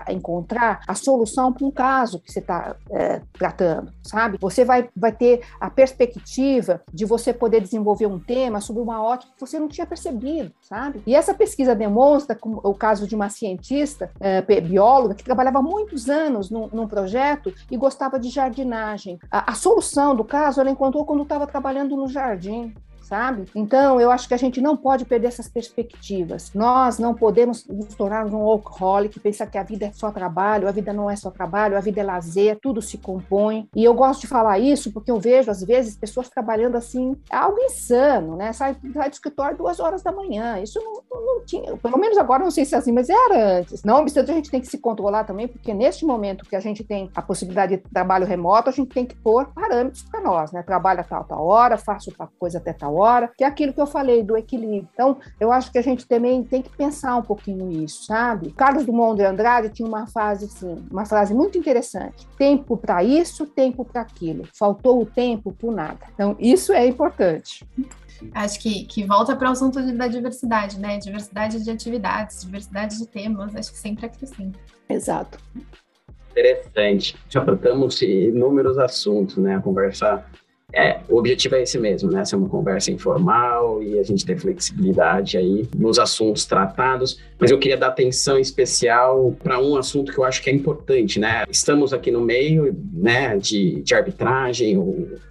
encontrar 0.10 0.82
a 0.88 0.96
solução 0.96 1.52
para 1.52 1.66
um 1.66 1.72
caso 1.72 2.20
que 2.20 2.32
você 2.32 2.40
está 2.40 2.76
é, 2.92 3.22
tratando, 3.34 3.92
sabe? 4.04 4.38
Você 4.40 4.64
vai, 4.64 4.90
vai 4.96 5.12
ter 5.12 5.42
a 5.60 5.70
perspectiva 5.70 6.82
de 6.92 7.06
você 7.06 7.34
poder 7.34 7.62
desenvolver 7.62 8.06
um 8.06 8.20
tema 8.20 8.62
sobre 8.62 8.82
uma 8.82 9.04
ótica 9.04 9.32
que 9.34 9.42
você 9.42 9.60
não 9.60 9.68
tinha 9.68 9.86
percebido, 9.86 10.52
sabe? 10.62 11.02
E 11.06 11.16
essa 11.24 11.34
pesquisa 11.34 11.74
demonstra, 11.74 12.38
o 12.42 12.74
caso 12.74 13.08
de 13.08 13.16
uma 13.16 13.30
cientista, 13.30 14.12
é, 14.20 14.42
bióloga, 14.42 15.16
que 15.16 15.24
trabalhava 15.24 15.62
muitos 15.62 16.10
anos 16.10 16.50
num, 16.50 16.68
num 16.68 16.88
projeto 16.88 17.54
e 17.72 17.78
gostava 17.78 18.20
de 18.20 18.30
jardinagem. 18.30 19.18
A, 19.32 19.52
a 19.52 19.56
solução 19.56 20.16
do 20.16 20.24
caso 20.24 20.60
ela 20.60 20.70
encontrou 20.70 21.06
quando 21.06 21.24
estava 21.24 21.48
trabalhando 21.48 21.96
no 21.96 22.08
jardim 22.08 22.74
sabe? 23.14 23.46
Então, 23.54 24.02
eu 24.02 24.10
acho 24.10 24.28
que 24.28 24.34
a 24.34 24.38
gente 24.38 24.60
não 24.60 24.76
pode 24.76 25.06
perder 25.06 25.28
essas 25.28 25.48
perspectivas. 25.48 26.52
Nós 26.56 26.98
não 26.98 27.14
podemos 27.14 27.64
nos 27.68 27.94
tornar 27.94 28.26
um 28.26 28.40
workaholic, 28.40 29.20
pensar 29.20 29.46
que 29.46 29.56
a 29.56 29.62
vida 29.62 29.86
é 29.86 29.92
só 29.92 30.10
trabalho, 30.10 30.68
a 30.68 30.72
vida 30.72 30.92
não 30.92 31.08
é 31.08 31.16
só 31.16 31.30
trabalho, 31.30 31.78
a 31.78 31.80
vida 31.80 32.02
é 32.02 32.04
lazer, 32.04 32.58
tudo 32.60 32.82
se 32.82 32.98
compõe. 32.98 33.70
E 33.76 33.84
eu 33.84 33.94
gosto 33.94 34.22
de 34.22 34.28
falar 34.28 34.58
isso 34.58 34.92
porque 34.92 35.12
eu 35.12 35.20
vejo, 35.20 35.52
às 35.52 35.62
vezes, 35.62 35.96
pessoas 35.96 36.28
trabalhando 36.28 36.76
assim, 36.76 37.16
é 37.32 37.36
algo 37.36 37.60
insano, 37.60 38.36
né? 38.36 38.52
Sai, 38.52 38.76
sai 38.92 39.10
do 39.12 39.14
escritório 39.14 39.58
duas 39.58 39.80
horas 39.80 40.02
da 40.02 40.12
manhã. 40.12 40.60
Isso 40.60 40.80
não, 40.82 41.22
não 41.24 41.46
tinha, 41.46 41.78
pelo 41.78 42.00
menos 42.00 42.18
agora 42.18 42.44
não 42.44 42.50
sei 42.50 42.66
se 42.66 42.74
é 42.74 42.80
assim, 42.80 42.92
mas 42.92 43.10
era 43.10 43.60
antes. 43.60 43.84
Não 43.84 44.02
obstante, 44.02 44.32
a 44.32 44.34
gente 44.34 44.50
tem 44.50 44.60
que 44.60 44.68
se 44.68 44.80
controlar 44.80 45.24
também, 45.24 45.48
porque 45.48 45.72
neste 45.72 46.04
momento 46.04 46.46
que 46.46 46.56
a 46.56 46.60
gente 46.60 46.84
tem 46.84 47.12
a 47.14 47.22
possibilidade 47.22 47.78
de 47.78 47.84
trabalho 47.84 48.26
remoto, 48.26 48.70
a 48.70 48.74
gente 48.74 48.92
tem 48.92 49.06
que 49.06 49.16
pôr 49.16 49.46
parâmetros 49.54 50.02
para 50.02 50.20
nós, 50.20 50.52
né? 50.52 50.64
Trabalha 50.64 51.04
tal, 51.04 51.24
tal 51.26 51.46
hora, 51.46 51.78
faço 51.78 52.12
tal 52.18 52.28
coisa 52.40 52.58
até 52.58 52.74
tal 52.74 52.96
hora, 52.96 53.03
que 53.38 53.44
é 53.44 53.48
aquilo 53.48 53.74
que 53.74 53.82
eu 53.82 53.88
falei 53.88 54.24
do 54.24 54.38
equilíbrio. 54.38 54.88
Então, 54.94 55.18
eu 55.40 55.52
acho 55.52 55.72
que 55.72 55.78
a 55.78 55.82
gente 55.82 56.08
também 56.08 56.44
tem 56.44 56.62
que 56.62 56.76
pensar 56.76 57.16
um 57.18 57.22
pouquinho 57.22 57.72
isso, 57.84 58.06
sabe? 58.06 58.52
Carlos 58.52 58.86
Dumont 58.86 59.18
de 59.18 59.26
Andrade 59.26 59.70
tinha 59.70 59.88
uma 59.88 60.08
frase 60.08 60.46
assim, 60.46 60.84
uma 60.90 61.06
frase 61.06 61.34
muito 61.34 61.58
interessante: 61.58 62.28
tempo 62.38 62.78
para 62.78 63.04
isso, 63.04 63.46
tempo 63.46 63.84
para 63.86 64.02
aquilo. 64.02 64.48
Faltou 64.58 65.02
o 65.02 65.06
tempo 65.06 65.52
por 65.54 65.74
nada. 65.74 66.00
Então, 66.14 66.36
isso 66.40 66.74
é 66.74 66.86
importante. 66.86 67.66
Acho 68.34 68.60
que, 68.60 68.86
que 68.86 69.04
volta 69.04 69.36
para 69.36 69.50
o 69.50 69.52
assunto 69.52 69.82
da 69.94 70.08
diversidade, 70.08 70.80
né? 70.80 70.98
Diversidade 70.98 71.62
de 71.64 71.70
atividades, 71.70 72.42
diversidade 72.42 72.98
de 72.98 73.08
temas, 73.08 73.56
acho 73.56 73.72
que 73.72 73.80
sempre 73.80 74.06
acrescenta. 74.06 74.58
Exato. 74.88 75.40
Interessante. 76.32 77.16
Já 77.30 77.44
tratamos 77.44 78.02
inúmeros 78.02 78.78
assuntos, 78.78 79.38
né? 79.38 79.56
A 79.56 79.62
conversar 79.62 80.30
é, 80.74 81.00
o 81.08 81.18
objetivo 81.18 81.56
é 81.56 81.62
esse 81.62 81.78
mesmo, 81.78 82.10
né? 82.10 82.26
Ser 82.26 82.36
uma 82.36 82.50
conversa 82.50 82.92
informal 82.92 83.82
e 83.84 84.00
a 84.00 84.04
gente 84.04 84.26
ter 84.26 84.40
flexibilidade 84.40 85.38
aí 85.38 85.68
nos 85.76 86.00
assuntos 86.00 86.46
tratados. 86.46 87.20
Mas 87.40 87.52
eu 87.52 87.60
queria 87.60 87.78
dar 87.78 87.88
atenção 87.88 88.40
especial 88.40 89.36
para 89.44 89.60
um 89.60 89.76
assunto 89.76 90.12
que 90.12 90.18
eu 90.18 90.24
acho 90.24 90.42
que 90.42 90.50
é 90.50 90.54
importante, 90.54 91.20
né? 91.20 91.44
Estamos 91.48 91.94
aqui 91.94 92.10
no 92.10 92.22
meio, 92.22 92.76
né, 92.92 93.38
de, 93.38 93.82
de 93.82 93.94
arbitragem, 93.94 94.82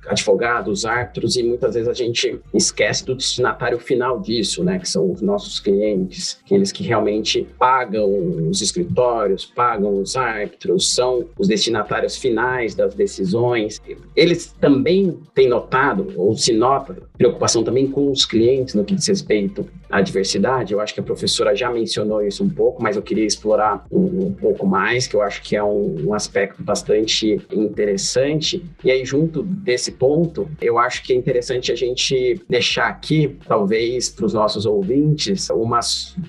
advogados, 0.06 0.84
árbitros, 0.84 1.36
e 1.36 1.42
muitas 1.42 1.74
vezes 1.74 1.88
a 1.88 1.94
gente 1.94 2.38
esquece 2.54 3.04
do 3.04 3.14
destinatário 3.14 3.78
final 3.80 4.20
disso, 4.20 4.62
né? 4.62 4.78
Que 4.78 4.88
são 4.88 5.10
os 5.10 5.20
nossos 5.20 5.58
clientes, 5.58 6.38
aqueles 6.44 6.70
que 6.70 6.84
realmente 6.84 7.48
pagam 7.58 8.08
os 8.48 8.62
escritórios, 8.62 9.44
pagam 9.44 10.00
os 10.00 10.14
árbitros, 10.14 10.94
são 10.94 11.24
os 11.36 11.48
destinatários 11.48 12.16
finais 12.16 12.76
das 12.76 12.94
decisões. 12.94 13.80
Eles 14.14 14.54
também 14.60 15.18
tem 15.34 15.48
notado, 15.48 16.12
ou 16.16 16.36
se 16.36 16.52
nota, 16.52 16.96
preocupação 17.16 17.64
também 17.64 17.90
com 17.90 18.10
os 18.10 18.24
clientes 18.24 18.74
no 18.74 18.84
que 18.84 18.94
diz 18.94 19.06
respeito 19.06 19.66
à 19.92 20.00
diversidade. 20.00 20.72
Eu 20.72 20.80
acho 20.80 20.94
que 20.94 21.00
a 21.00 21.02
professora 21.02 21.54
já 21.54 21.70
mencionou 21.70 22.22
isso 22.22 22.42
um 22.42 22.48
pouco, 22.48 22.82
mas 22.82 22.96
eu 22.96 23.02
queria 23.02 23.26
explorar 23.26 23.84
um, 23.92 24.26
um 24.26 24.32
pouco 24.32 24.66
mais, 24.66 25.06
que 25.06 25.14
eu 25.14 25.20
acho 25.20 25.42
que 25.42 25.54
é 25.54 25.62
um, 25.62 26.08
um, 26.08 26.14
aspecto 26.14 26.62
bastante 26.62 27.38
interessante. 27.52 28.64
E 28.82 28.90
aí, 28.90 29.04
junto 29.04 29.42
desse 29.42 29.92
ponto, 29.92 30.48
eu 30.62 30.78
acho 30.78 31.02
que 31.02 31.12
é 31.12 31.16
interessante 31.16 31.70
a 31.70 31.74
gente 31.74 32.40
deixar 32.48 32.86
aqui, 32.86 33.36
talvez, 33.46 34.08
para 34.08 34.24
os 34.24 34.32
nossos 34.32 34.64
ouvintes, 34.64 35.50
uma 35.50 35.80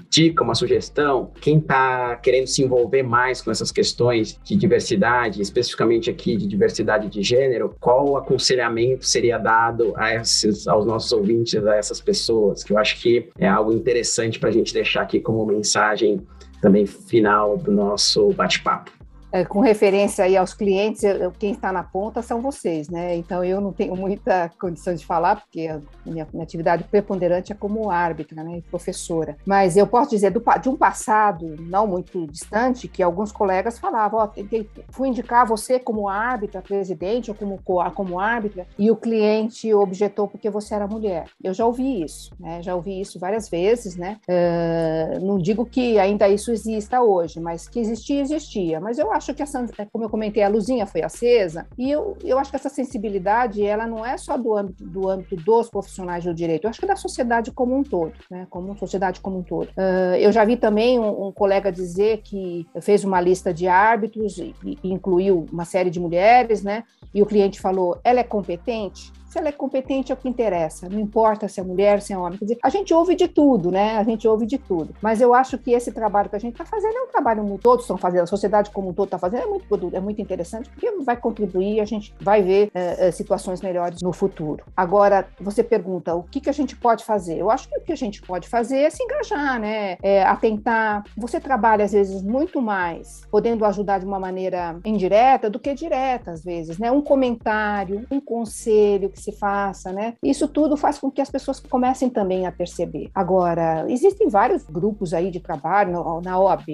dica, 0.09 0.43
uma 0.43 0.55
sugestão. 0.55 1.31
Quem 1.39 1.57
está 1.57 2.17
querendo 2.17 2.47
se 2.47 2.61
envolver 2.61 3.03
mais 3.03 3.41
com 3.41 3.49
essas 3.49 3.71
questões 3.71 4.37
de 4.43 4.57
diversidade, 4.57 5.41
especificamente 5.41 6.09
aqui 6.09 6.35
de 6.35 6.45
diversidade 6.45 7.07
de 7.07 7.23
gênero, 7.23 7.75
qual 7.79 8.17
aconselhamento 8.17 9.05
seria 9.05 9.37
dado 9.37 9.93
a 9.95 10.15
esses, 10.15 10.67
aos 10.67 10.85
nossos 10.85 11.13
ouvintes, 11.13 11.55
a 11.65 11.75
essas 11.75 12.01
pessoas, 12.01 12.63
que 12.63 12.73
eu 12.73 12.77
acho 12.77 12.99
que 13.01 13.29
é 13.37 13.52
algo 13.53 13.71
interessante 13.71 14.39
para 14.39 14.49
a 14.49 14.51
gente 14.51 14.73
deixar 14.73 15.01
aqui 15.01 15.19
como 15.19 15.45
mensagem 15.45 16.21
também 16.61 16.85
final 16.85 17.57
do 17.57 17.71
nosso 17.71 18.31
bate-papo 18.33 19.02
é, 19.33 19.43
com 19.43 19.61
referência 19.61 20.23
aí 20.23 20.37
aos 20.37 20.53
clientes, 20.53 21.03
eu, 21.03 21.31
quem 21.31 21.53
está 21.53 21.71
na 21.71 21.81
ponta 21.81 22.21
são 22.21 22.39
vocês, 22.39 22.87
né? 22.87 23.15
Então 23.15 23.43
eu 23.43 23.59
não 23.59 23.73
tenho 23.73 23.95
muita 23.95 24.51
condição 24.59 24.93
de 24.93 25.03
falar, 25.03 25.37
porque 25.37 25.67
a 25.67 25.81
minha, 26.05 26.27
minha 26.31 26.43
atividade 26.43 26.83
preponderante 26.83 27.51
é 27.51 27.55
como 27.55 27.89
árbitra, 27.89 28.43
né? 28.43 28.61
Professora. 28.69 29.35
Mas 29.43 29.75
eu 29.75 29.87
posso 29.87 30.11
dizer 30.11 30.29
do, 30.29 30.43
de 30.61 30.69
um 30.69 30.77
passado 30.77 31.55
não 31.61 31.87
muito 31.87 32.27
distante 32.27 32.87
que 32.87 33.01
alguns 33.01 33.31
colegas 33.31 33.79
falavam: 33.79 34.19
ó, 34.19 34.25
oh, 34.25 34.65
fui 34.91 35.07
indicar 35.07 35.47
você 35.47 35.79
como 35.79 36.07
árbitra, 36.07 36.61
presidente 36.61 37.31
ou 37.31 37.35
como, 37.35 37.59
como 37.95 38.19
árbitra, 38.19 38.67
e 38.77 38.91
o 38.91 38.95
cliente 38.95 39.73
objetou 39.73 40.27
porque 40.27 40.51
você 40.51 40.75
era 40.75 40.85
mulher. 40.85 41.25
Eu 41.43 41.55
já 41.55 41.65
ouvi 41.65 42.03
isso, 42.03 42.35
né? 42.39 42.61
Já 42.61 42.75
ouvi 42.75 43.01
isso 43.01 43.17
várias 43.17 43.49
vezes, 43.49 43.95
né? 43.95 44.19
Uh, 44.29 45.25
não 45.25 45.39
digo 45.39 45.65
que 45.65 45.97
ainda 45.97 46.29
isso 46.29 46.51
exista 46.51 47.01
hoje, 47.01 47.39
mas 47.39 47.67
que 47.67 47.79
existia, 47.79 48.21
existia. 48.21 48.79
Mas 48.79 48.99
eu 48.99 49.11
acho 49.11 49.22
acho 49.23 49.33
que 49.33 49.41
essa, 49.41 49.65
é, 49.77 49.85
como 49.85 50.03
eu 50.03 50.09
comentei, 50.09 50.43
a 50.43 50.49
luzinha 50.49 50.85
foi 50.85 51.01
acesa, 51.01 51.65
e 51.77 51.89
eu, 51.89 52.17
eu 52.23 52.37
acho 52.37 52.49
que 52.49 52.55
essa 52.55 52.69
sensibilidade, 52.69 53.65
ela 53.65 53.87
não 53.87 54.05
é 54.05 54.17
só 54.17 54.37
do 54.37 54.55
âmbito, 54.55 54.83
do 54.83 55.09
âmbito 55.09 55.35
dos 55.37 55.69
profissionais 55.69 56.23
do 56.23 56.33
direito, 56.33 56.65
eu 56.65 56.69
acho 56.69 56.79
que 56.79 56.85
da 56.85 56.95
sociedade 56.95 57.51
como 57.51 57.75
um 57.75 57.83
todo, 57.83 58.13
né? 58.29 58.45
Como 58.49 58.77
sociedade 58.77 59.21
como 59.21 59.39
um 59.39 59.43
todo. 59.43 59.69
Uh, 59.69 60.15
eu 60.19 60.31
já 60.31 60.43
vi 60.43 60.57
também 60.57 60.99
um, 60.99 61.27
um, 61.27 61.31
colega 61.31 61.71
dizer 61.71 62.21
que 62.23 62.67
fez 62.81 63.03
uma 63.03 63.21
lista 63.21 63.53
de 63.53 63.67
árbitros 63.67 64.37
e, 64.37 64.53
e 64.63 64.91
incluiu 64.91 65.45
uma 65.51 65.65
série 65.65 65.89
de 65.89 65.99
mulheres, 65.99 66.63
né? 66.63 66.83
E 67.13 67.21
o 67.21 67.25
cliente 67.25 67.59
falou: 67.59 67.99
ela 68.03 68.19
é 68.19 68.23
competente? 68.23 69.11
Se 69.33 69.39
ela 69.39 69.49
é 69.49 69.51
competente 69.51 70.11
é 70.11 70.13
o 70.13 70.17
que 70.17 70.29
interessa, 70.29 70.87
não 70.87 70.99
importa 70.99 71.47
se 71.47 71.59
é 71.59 71.63
mulher, 71.63 72.03
se 72.03 72.13
é 72.13 72.17
homem. 72.17 72.37
Quer 72.37 72.45
dizer, 72.45 72.59
a 72.61 72.69
gente 72.69 72.93
ouve 72.93 73.15
de 73.15 73.27
tudo, 73.27 73.71
né? 73.71 73.97
A 73.97 74.03
gente 74.03 74.27
ouve 74.27 74.45
de 74.45 74.59
tudo. 74.59 74.93
Mas 75.01 75.21
eu 75.21 75.33
acho 75.33 75.57
que 75.57 75.71
esse 75.71 75.91
trabalho 75.91 76.29
que 76.29 76.35
a 76.35 76.39
gente 76.39 76.53
está 76.53 76.63
fazendo 76.63 76.95
é 76.95 77.01
um 77.01 77.07
trabalho 77.07 77.43
que 77.43 77.57
todos 77.57 77.83
estão 77.83 77.97
fazendo, 77.97 78.21
a 78.21 78.27
sociedade 78.27 78.69
como 78.69 78.89
um 78.89 78.93
todo 78.93 79.07
está 79.07 79.17
fazendo, 79.17 79.41
é 79.41 79.47
muito, 79.47 79.95
é 79.95 79.99
muito 79.99 80.21
interessante, 80.21 80.69
porque 80.69 80.91
vai 81.03 81.17
contribuir, 81.17 81.79
a 81.79 81.85
gente 81.85 82.13
vai 82.21 82.43
ver 82.43 82.69
é, 82.75 83.09
situações 83.09 83.59
melhores 83.59 84.03
no 84.03 84.13
futuro. 84.13 84.63
Agora, 84.77 85.27
você 85.41 85.63
pergunta 85.63 86.13
o 86.13 86.21
que, 86.21 86.39
que 86.39 86.49
a 86.51 86.53
gente 86.53 86.75
pode 86.75 87.03
fazer? 87.03 87.39
Eu 87.39 87.49
acho 87.49 87.67
que 87.67 87.79
o 87.79 87.81
que 87.81 87.91
a 87.91 87.97
gente 87.97 88.21
pode 88.21 88.47
fazer 88.47 88.81
é 88.81 88.89
se 88.91 89.01
engajar, 89.01 89.59
né? 89.59 89.97
É, 90.03 90.21
atentar. 90.21 91.05
Você 91.17 91.39
trabalha, 91.39 91.85
às 91.85 91.91
vezes, 91.91 92.21
muito 92.21 92.61
mais 92.61 93.23
podendo 93.31 93.65
ajudar 93.65 93.97
de 93.97 94.05
uma 94.05 94.19
maneira 94.19 94.79
indireta 94.85 95.49
do 95.49 95.59
que 95.59 95.73
direta, 95.73 96.29
às 96.29 96.43
vezes, 96.43 96.77
né? 96.77 96.91
Um 96.91 97.01
comentário, 97.01 98.05
um 98.11 98.21
conselho 98.21 99.09
que 99.09 99.22
se 99.23 99.31
faça, 99.31 99.91
né? 99.91 100.15
Isso 100.23 100.47
tudo 100.47 100.75
faz 100.75 100.99
com 100.99 101.09
que 101.09 101.21
as 101.21 101.29
pessoas 101.29 101.59
comecem 101.59 102.09
também 102.09 102.45
a 102.45 102.51
perceber. 102.51 103.09
Agora, 103.13 103.85
existem 103.89 104.29
vários 104.29 104.63
grupos 104.63 105.13
aí 105.13 105.31
de 105.31 105.39
trabalho, 105.39 106.21
na 106.21 106.39
OAB, 106.39 106.67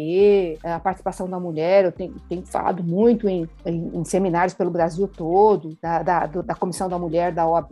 a 0.64 0.80
participação 0.80 1.30
da 1.30 1.40
mulher, 1.40 1.86
eu 1.86 1.92
tenho, 1.92 2.16
tenho 2.28 2.46
falado 2.46 2.84
muito 2.84 3.28
em, 3.28 3.48
em, 3.66 3.92
em, 3.94 4.06
seminários 4.06 4.54
pelo 4.54 4.72
Brasil 4.72 5.08
todo, 5.08 5.78
da, 5.82 6.04
da, 6.04 6.26
da, 6.26 6.56
Comissão 6.56 6.90
da 6.90 6.98
Mulher 6.98 7.32
da 7.32 7.48
OAB, 7.48 7.72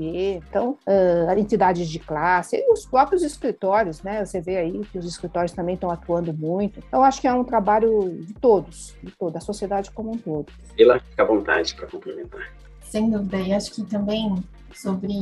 então, 0.50 0.78
uh, 0.88 1.38
entidades 1.38 1.88
de 1.88 2.00
classe, 2.00 2.64
os 2.70 2.86
próprios 2.86 3.24
escritórios, 3.24 4.02
né? 4.04 4.24
Você 4.26 4.40
vê 4.40 4.58
aí 4.58 4.82
que 4.92 4.98
os 4.98 5.06
escritórios 5.06 5.52
também 5.52 5.76
estão 5.76 5.90
atuando 5.90 6.34
muito. 6.34 6.80
Então, 6.88 7.04
acho 7.04 7.20
que 7.20 7.28
é 7.28 7.34
um 7.34 7.44
trabalho 7.44 8.10
de 8.22 8.34
todos, 8.34 8.96
de 9.04 9.12
toda 9.12 9.38
a 9.38 9.42
sociedade 9.42 9.92
como 9.92 10.12
um 10.12 10.18
todo. 10.18 10.52
Ela 10.78 11.00
fica 11.00 11.24
à 11.24 11.26
vontade 11.26 11.76
para 11.76 11.88
complementar. 11.88 12.48
Sem 12.90 13.10
dúvida, 13.10 13.38
e 13.38 13.54
acho 13.54 13.72
que 13.74 13.84
também 13.84 14.44
sobre 14.74 15.14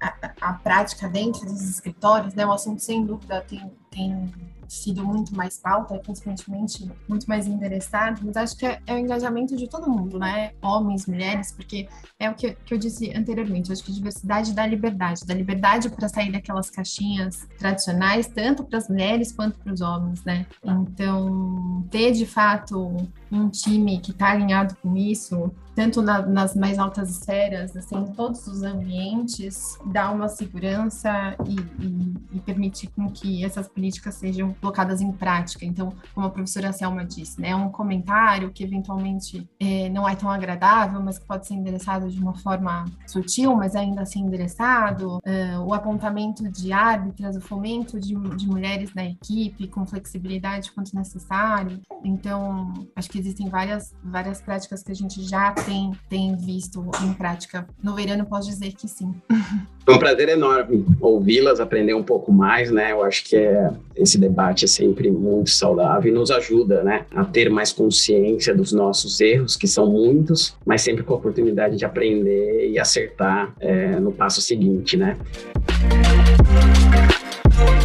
a, 0.00 0.30
a, 0.40 0.52
prática 0.54 1.08
dentro 1.08 1.44
dos 1.44 1.62
escritórios, 1.68 2.34
né? 2.34 2.46
O 2.46 2.52
assunto, 2.52 2.80
sem 2.80 3.04
dúvida, 3.04 3.40
tem, 3.42 3.70
tem 3.90 4.32
sido 4.68 5.04
muito 5.04 5.34
mais 5.34 5.58
pauta, 5.58 6.00
consequentemente 6.04 6.90
muito 7.08 7.26
mais 7.26 7.46
endereçado, 7.46 8.20
mas 8.24 8.36
acho 8.36 8.56
que 8.56 8.66
é, 8.66 8.80
é, 8.86 8.94
o 8.94 8.98
engajamento 8.98 9.56
de 9.56 9.68
todo 9.68 9.90
mundo, 9.90 10.18
né? 10.18 10.52
Homens, 10.62 11.06
mulheres, 11.06 11.52
porque 11.52 11.88
é 12.18 12.30
o 12.30 12.34
que, 12.34 12.54
que 12.54 12.74
eu 12.74 12.78
disse 12.78 13.12
anteriormente, 13.16 13.72
acho 13.72 13.84
que 13.84 13.92
diversidade 13.92 14.52
dá 14.52 14.66
liberdade, 14.66 15.22
dá 15.26 15.34
liberdade 15.34 15.90
para 15.90 16.08
sair 16.08 16.32
daquelas 16.32 16.70
caixinhas 16.70 17.46
tradicionais, 17.58 18.26
tanto 18.26 18.64
para 18.64 18.78
as 18.78 18.88
mulheres 18.88 19.32
quanto 19.32 19.58
para 19.58 19.72
os 19.72 19.80
homens, 19.80 20.24
né? 20.24 20.46
Então, 20.62 21.86
ter 21.90 22.12
de 22.12 22.26
fato 22.26 22.96
um 23.30 23.48
time 23.48 23.98
que 23.98 24.10
está 24.10 24.30
alinhado 24.30 24.76
com 24.82 24.96
isso, 24.96 25.50
tanto 25.74 26.02
na, 26.02 26.20
nas 26.22 26.54
mais 26.54 26.78
altas 26.78 27.10
esferas, 27.10 27.74
assim, 27.76 27.96
em 27.96 28.12
todos 28.12 28.46
os 28.46 28.62
ambientes, 28.62 29.78
dá 29.86 30.10
uma 30.10 30.28
segurança 30.28 31.34
e, 31.46 31.56
e, 31.82 32.14
e 32.36 32.86
com 32.88 33.10
que 33.10 33.44
essas 33.44 33.68
políticas 33.68 34.14
sejam 34.14 34.52
colocadas 34.62 35.00
em 35.00 35.10
prática. 35.10 35.64
Então, 35.64 35.92
como 36.14 36.26
a 36.28 36.30
professora 36.30 36.72
Selma 36.72 37.04
disse, 37.04 37.40
né, 37.40 37.54
um 37.54 37.68
comentário 37.68 38.52
que 38.52 38.62
eventualmente 38.62 39.46
é, 39.58 39.88
não 39.88 40.08
é 40.08 40.14
tão 40.14 40.30
agradável, 40.30 41.02
mas 41.02 41.18
que 41.18 41.26
pode 41.26 41.48
ser 41.48 41.54
endereçado 41.54 42.08
de 42.08 42.20
uma 42.20 42.34
forma 42.34 42.84
sutil, 43.04 43.56
mas 43.56 43.74
ainda 43.74 44.02
assim 44.02 44.20
endereçado, 44.20 45.16
uh, 45.16 45.60
o 45.66 45.74
apontamento 45.74 46.48
de 46.48 46.72
árbitras, 46.72 47.36
o 47.36 47.40
fomento 47.40 47.98
de, 47.98 48.14
de 48.14 48.46
mulheres 48.46 48.94
na 48.94 49.04
equipe 49.04 49.66
com 49.66 49.84
flexibilidade 49.84 50.70
quanto 50.70 50.94
necessário. 50.94 51.80
Então, 52.04 52.72
acho 52.94 53.10
que 53.10 53.18
existem 53.18 53.48
várias, 53.48 53.92
várias 54.02 54.40
práticas 54.40 54.82
que 54.82 54.92
a 54.92 54.94
gente 54.94 55.22
já 55.22 55.50
tem, 55.52 55.90
tem 56.08 56.36
visto 56.36 56.88
em 57.02 57.12
prática. 57.14 57.66
No 57.82 57.96
verano, 57.96 58.24
posso 58.24 58.48
dizer 58.48 58.72
que 58.72 58.86
sim. 58.86 59.12
Foi 59.84 59.94
um 59.94 59.98
prazer 59.98 60.28
enorme 60.28 60.86
ouvi-las, 61.00 61.58
aprender 61.58 61.94
um 61.94 62.04
pouco 62.04 62.30
mais, 62.32 62.70
né? 62.70 62.92
Eu 62.92 63.02
acho 63.02 63.24
que 63.24 63.34
é, 63.34 63.72
esse 63.96 64.16
debate 64.16 64.41
é 64.50 64.66
sempre 64.66 65.10
muito 65.10 65.50
saudável 65.50 66.12
e 66.12 66.14
nos 66.14 66.30
ajuda, 66.30 66.82
né, 66.82 67.06
a 67.14 67.24
ter 67.24 67.48
mais 67.50 67.72
consciência 67.72 68.54
dos 68.54 68.72
nossos 68.72 69.20
erros, 69.20 69.56
que 69.56 69.66
são 69.66 69.86
muitos, 69.86 70.56
mas 70.64 70.82
sempre 70.82 71.02
com 71.02 71.14
a 71.14 71.16
oportunidade 71.16 71.76
de 71.76 71.84
aprender 71.84 72.70
e 72.70 72.78
acertar 72.78 73.54
é, 73.60 73.98
no 74.00 74.12
passo 74.12 74.40
seguinte, 74.40 74.96
né? 74.96 75.16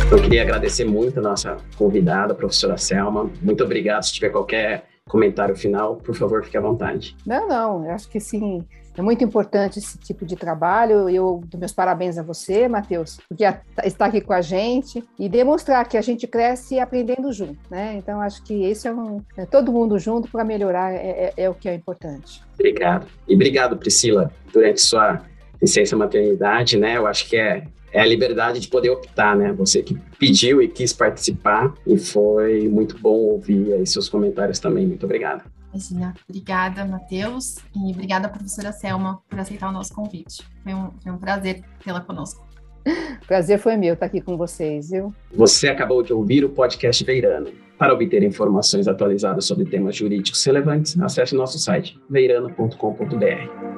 Eu 0.10 0.22
queria 0.22 0.42
agradecer 0.42 0.86
muito 0.86 1.20
a 1.20 1.22
nossa 1.22 1.58
convidada, 1.78 2.32
a 2.32 2.36
professora 2.36 2.78
Selma. 2.78 3.30
Muito 3.42 3.64
obrigado. 3.64 4.04
Se 4.04 4.14
tiver 4.14 4.30
qualquer 4.30 4.86
comentário 5.08 5.56
final, 5.56 5.98
por 5.98 6.16
favor, 6.16 6.44
fique 6.44 6.58
à 6.58 6.62
vontade. 6.62 7.16
Não, 7.26 7.48
não, 7.48 7.86
eu 7.86 7.92
acho 7.92 8.10
que 8.10 8.20
sim. 8.20 8.64
É 8.98 9.02
muito 9.02 9.24
importante 9.24 9.78
esse 9.78 9.98
tipo 10.00 10.26
de 10.26 10.36
trabalho. 10.36 11.08
Eu 11.08 11.44
dou 11.46 11.60
meus 11.60 11.72
parabéns 11.72 12.18
a 12.18 12.24
você, 12.24 12.68
Matheus, 12.68 13.20
porque 13.30 13.46
está 13.84 14.06
aqui 14.08 14.22
com 14.22 14.34
a 14.34 14.42
gente 14.42 15.04
e 15.20 15.30
demonstrar 15.30 15.88
que 15.88 15.98
a 15.98 16.02
gente 16.02 16.26
cresce 16.26 16.80
aprendendo 16.80 17.32
junto, 17.32 17.60
né? 17.70 17.96
Então, 17.98 18.20
acho 18.20 18.44
que 18.44 18.66
esse 18.66 18.88
é, 18.88 18.94
um, 18.94 19.22
é 19.38 19.46
todo 19.46 19.72
mundo 19.72 20.00
junto 20.00 20.30
para 20.30 20.44
melhorar 20.44 20.94
é, 20.94 21.34
é, 21.38 21.44
é 21.44 21.50
o 21.50 21.54
que 21.54 21.70
é 21.70 21.76
importante. 21.76 22.42
Obrigado. 22.56 23.06
E 23.28 23.36
obrigado, 23.36 23.78
Priscila, 23.78 24.32
durante 24.52 24.82
sua 24.82 25.22
licença 25.62 25.96
maternidade, 25.96 26.76
né? 26.78 26.98
Eu 26.98 27.06
acho 27.06 27.30
que 27.30 27.38
é 27.38 27.68
é 27.92 28.02
a 28.02 28.06
liberdade 28.06 28.60
de 28.60 28.68
poder 28.68 28.90
optar, 28.90 29.36
né? 29.36 29.54
Você 29.54 29.82
que 29.82 29.98
pediu 30.20 30.62
e 30.62 30.68
quis 30.68 30.92
participar 30.92 31.74
e 31.86 31.98
foi 31.98 32.68
muito 32.68 32.98
bom 33.00 33.16
ouvir 33.16 33.74
aí 33.74 33.88
seus 33.88 34.10
comentários 34.10 34.60
também. 34.60 34.86
Muito 34.86 35.06
obrigado. 35.06 35.44
Imagina. 35.72 36.14
Obrigada, 36.28 36.86
Matheus, 36.86 37.58
e 37.76 37.92
obrigada, 37.92 38.30
professora 38.30 38.72
Selma, 38.72 39.22
por 39.30 39.40
aceitar 39.40 39.70
o 39.70 39.72
nosso 39.72 39.94
convite. 39.94 40.44
Foi 40.64 40.74
um, 40.74 40.92
foi 41.02 41.12
um 41.12 41.18
prazer 41.18 41.64
tê-la 41.84 42.02
conosco. 42.02 42.48
Prazer 43.28 43.60
foi 43.60 43.76
meu 43.76 43.96
estar 43.96 44.06
aqui 44.06 44.22
com 44.22 44.38
vocês, 44.38 44.92
viu? 44.92 45.14
Você 45.34 45.68
acabou 45.68 46.02
de 46.02 46.14
ouvir 46.14 46.46
o 46.46 46.50
podcast 46.50 47.04
Veirano. 47.04 47.52
Para 47.78 47.94
obter 47.94 48.24
informações 48.24 48.88
atualizadas 48.88 49.46
sobre 49.46 49.66
temas 49.66 49.96
jurídicos 49.96 50.44
relevantes, 50.44 51.00
acesse 51.00 51.36
nosso 51.36 51.60
site 51.60 52.00
veirano.com.br. 52.10 53.78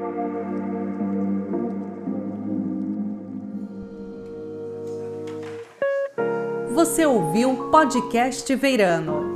Você 6.74 7.06
ouviu 7.06 7.52
o 7.52 7.70
podcast 7.70 8.56
Veirano. 8.56 9.29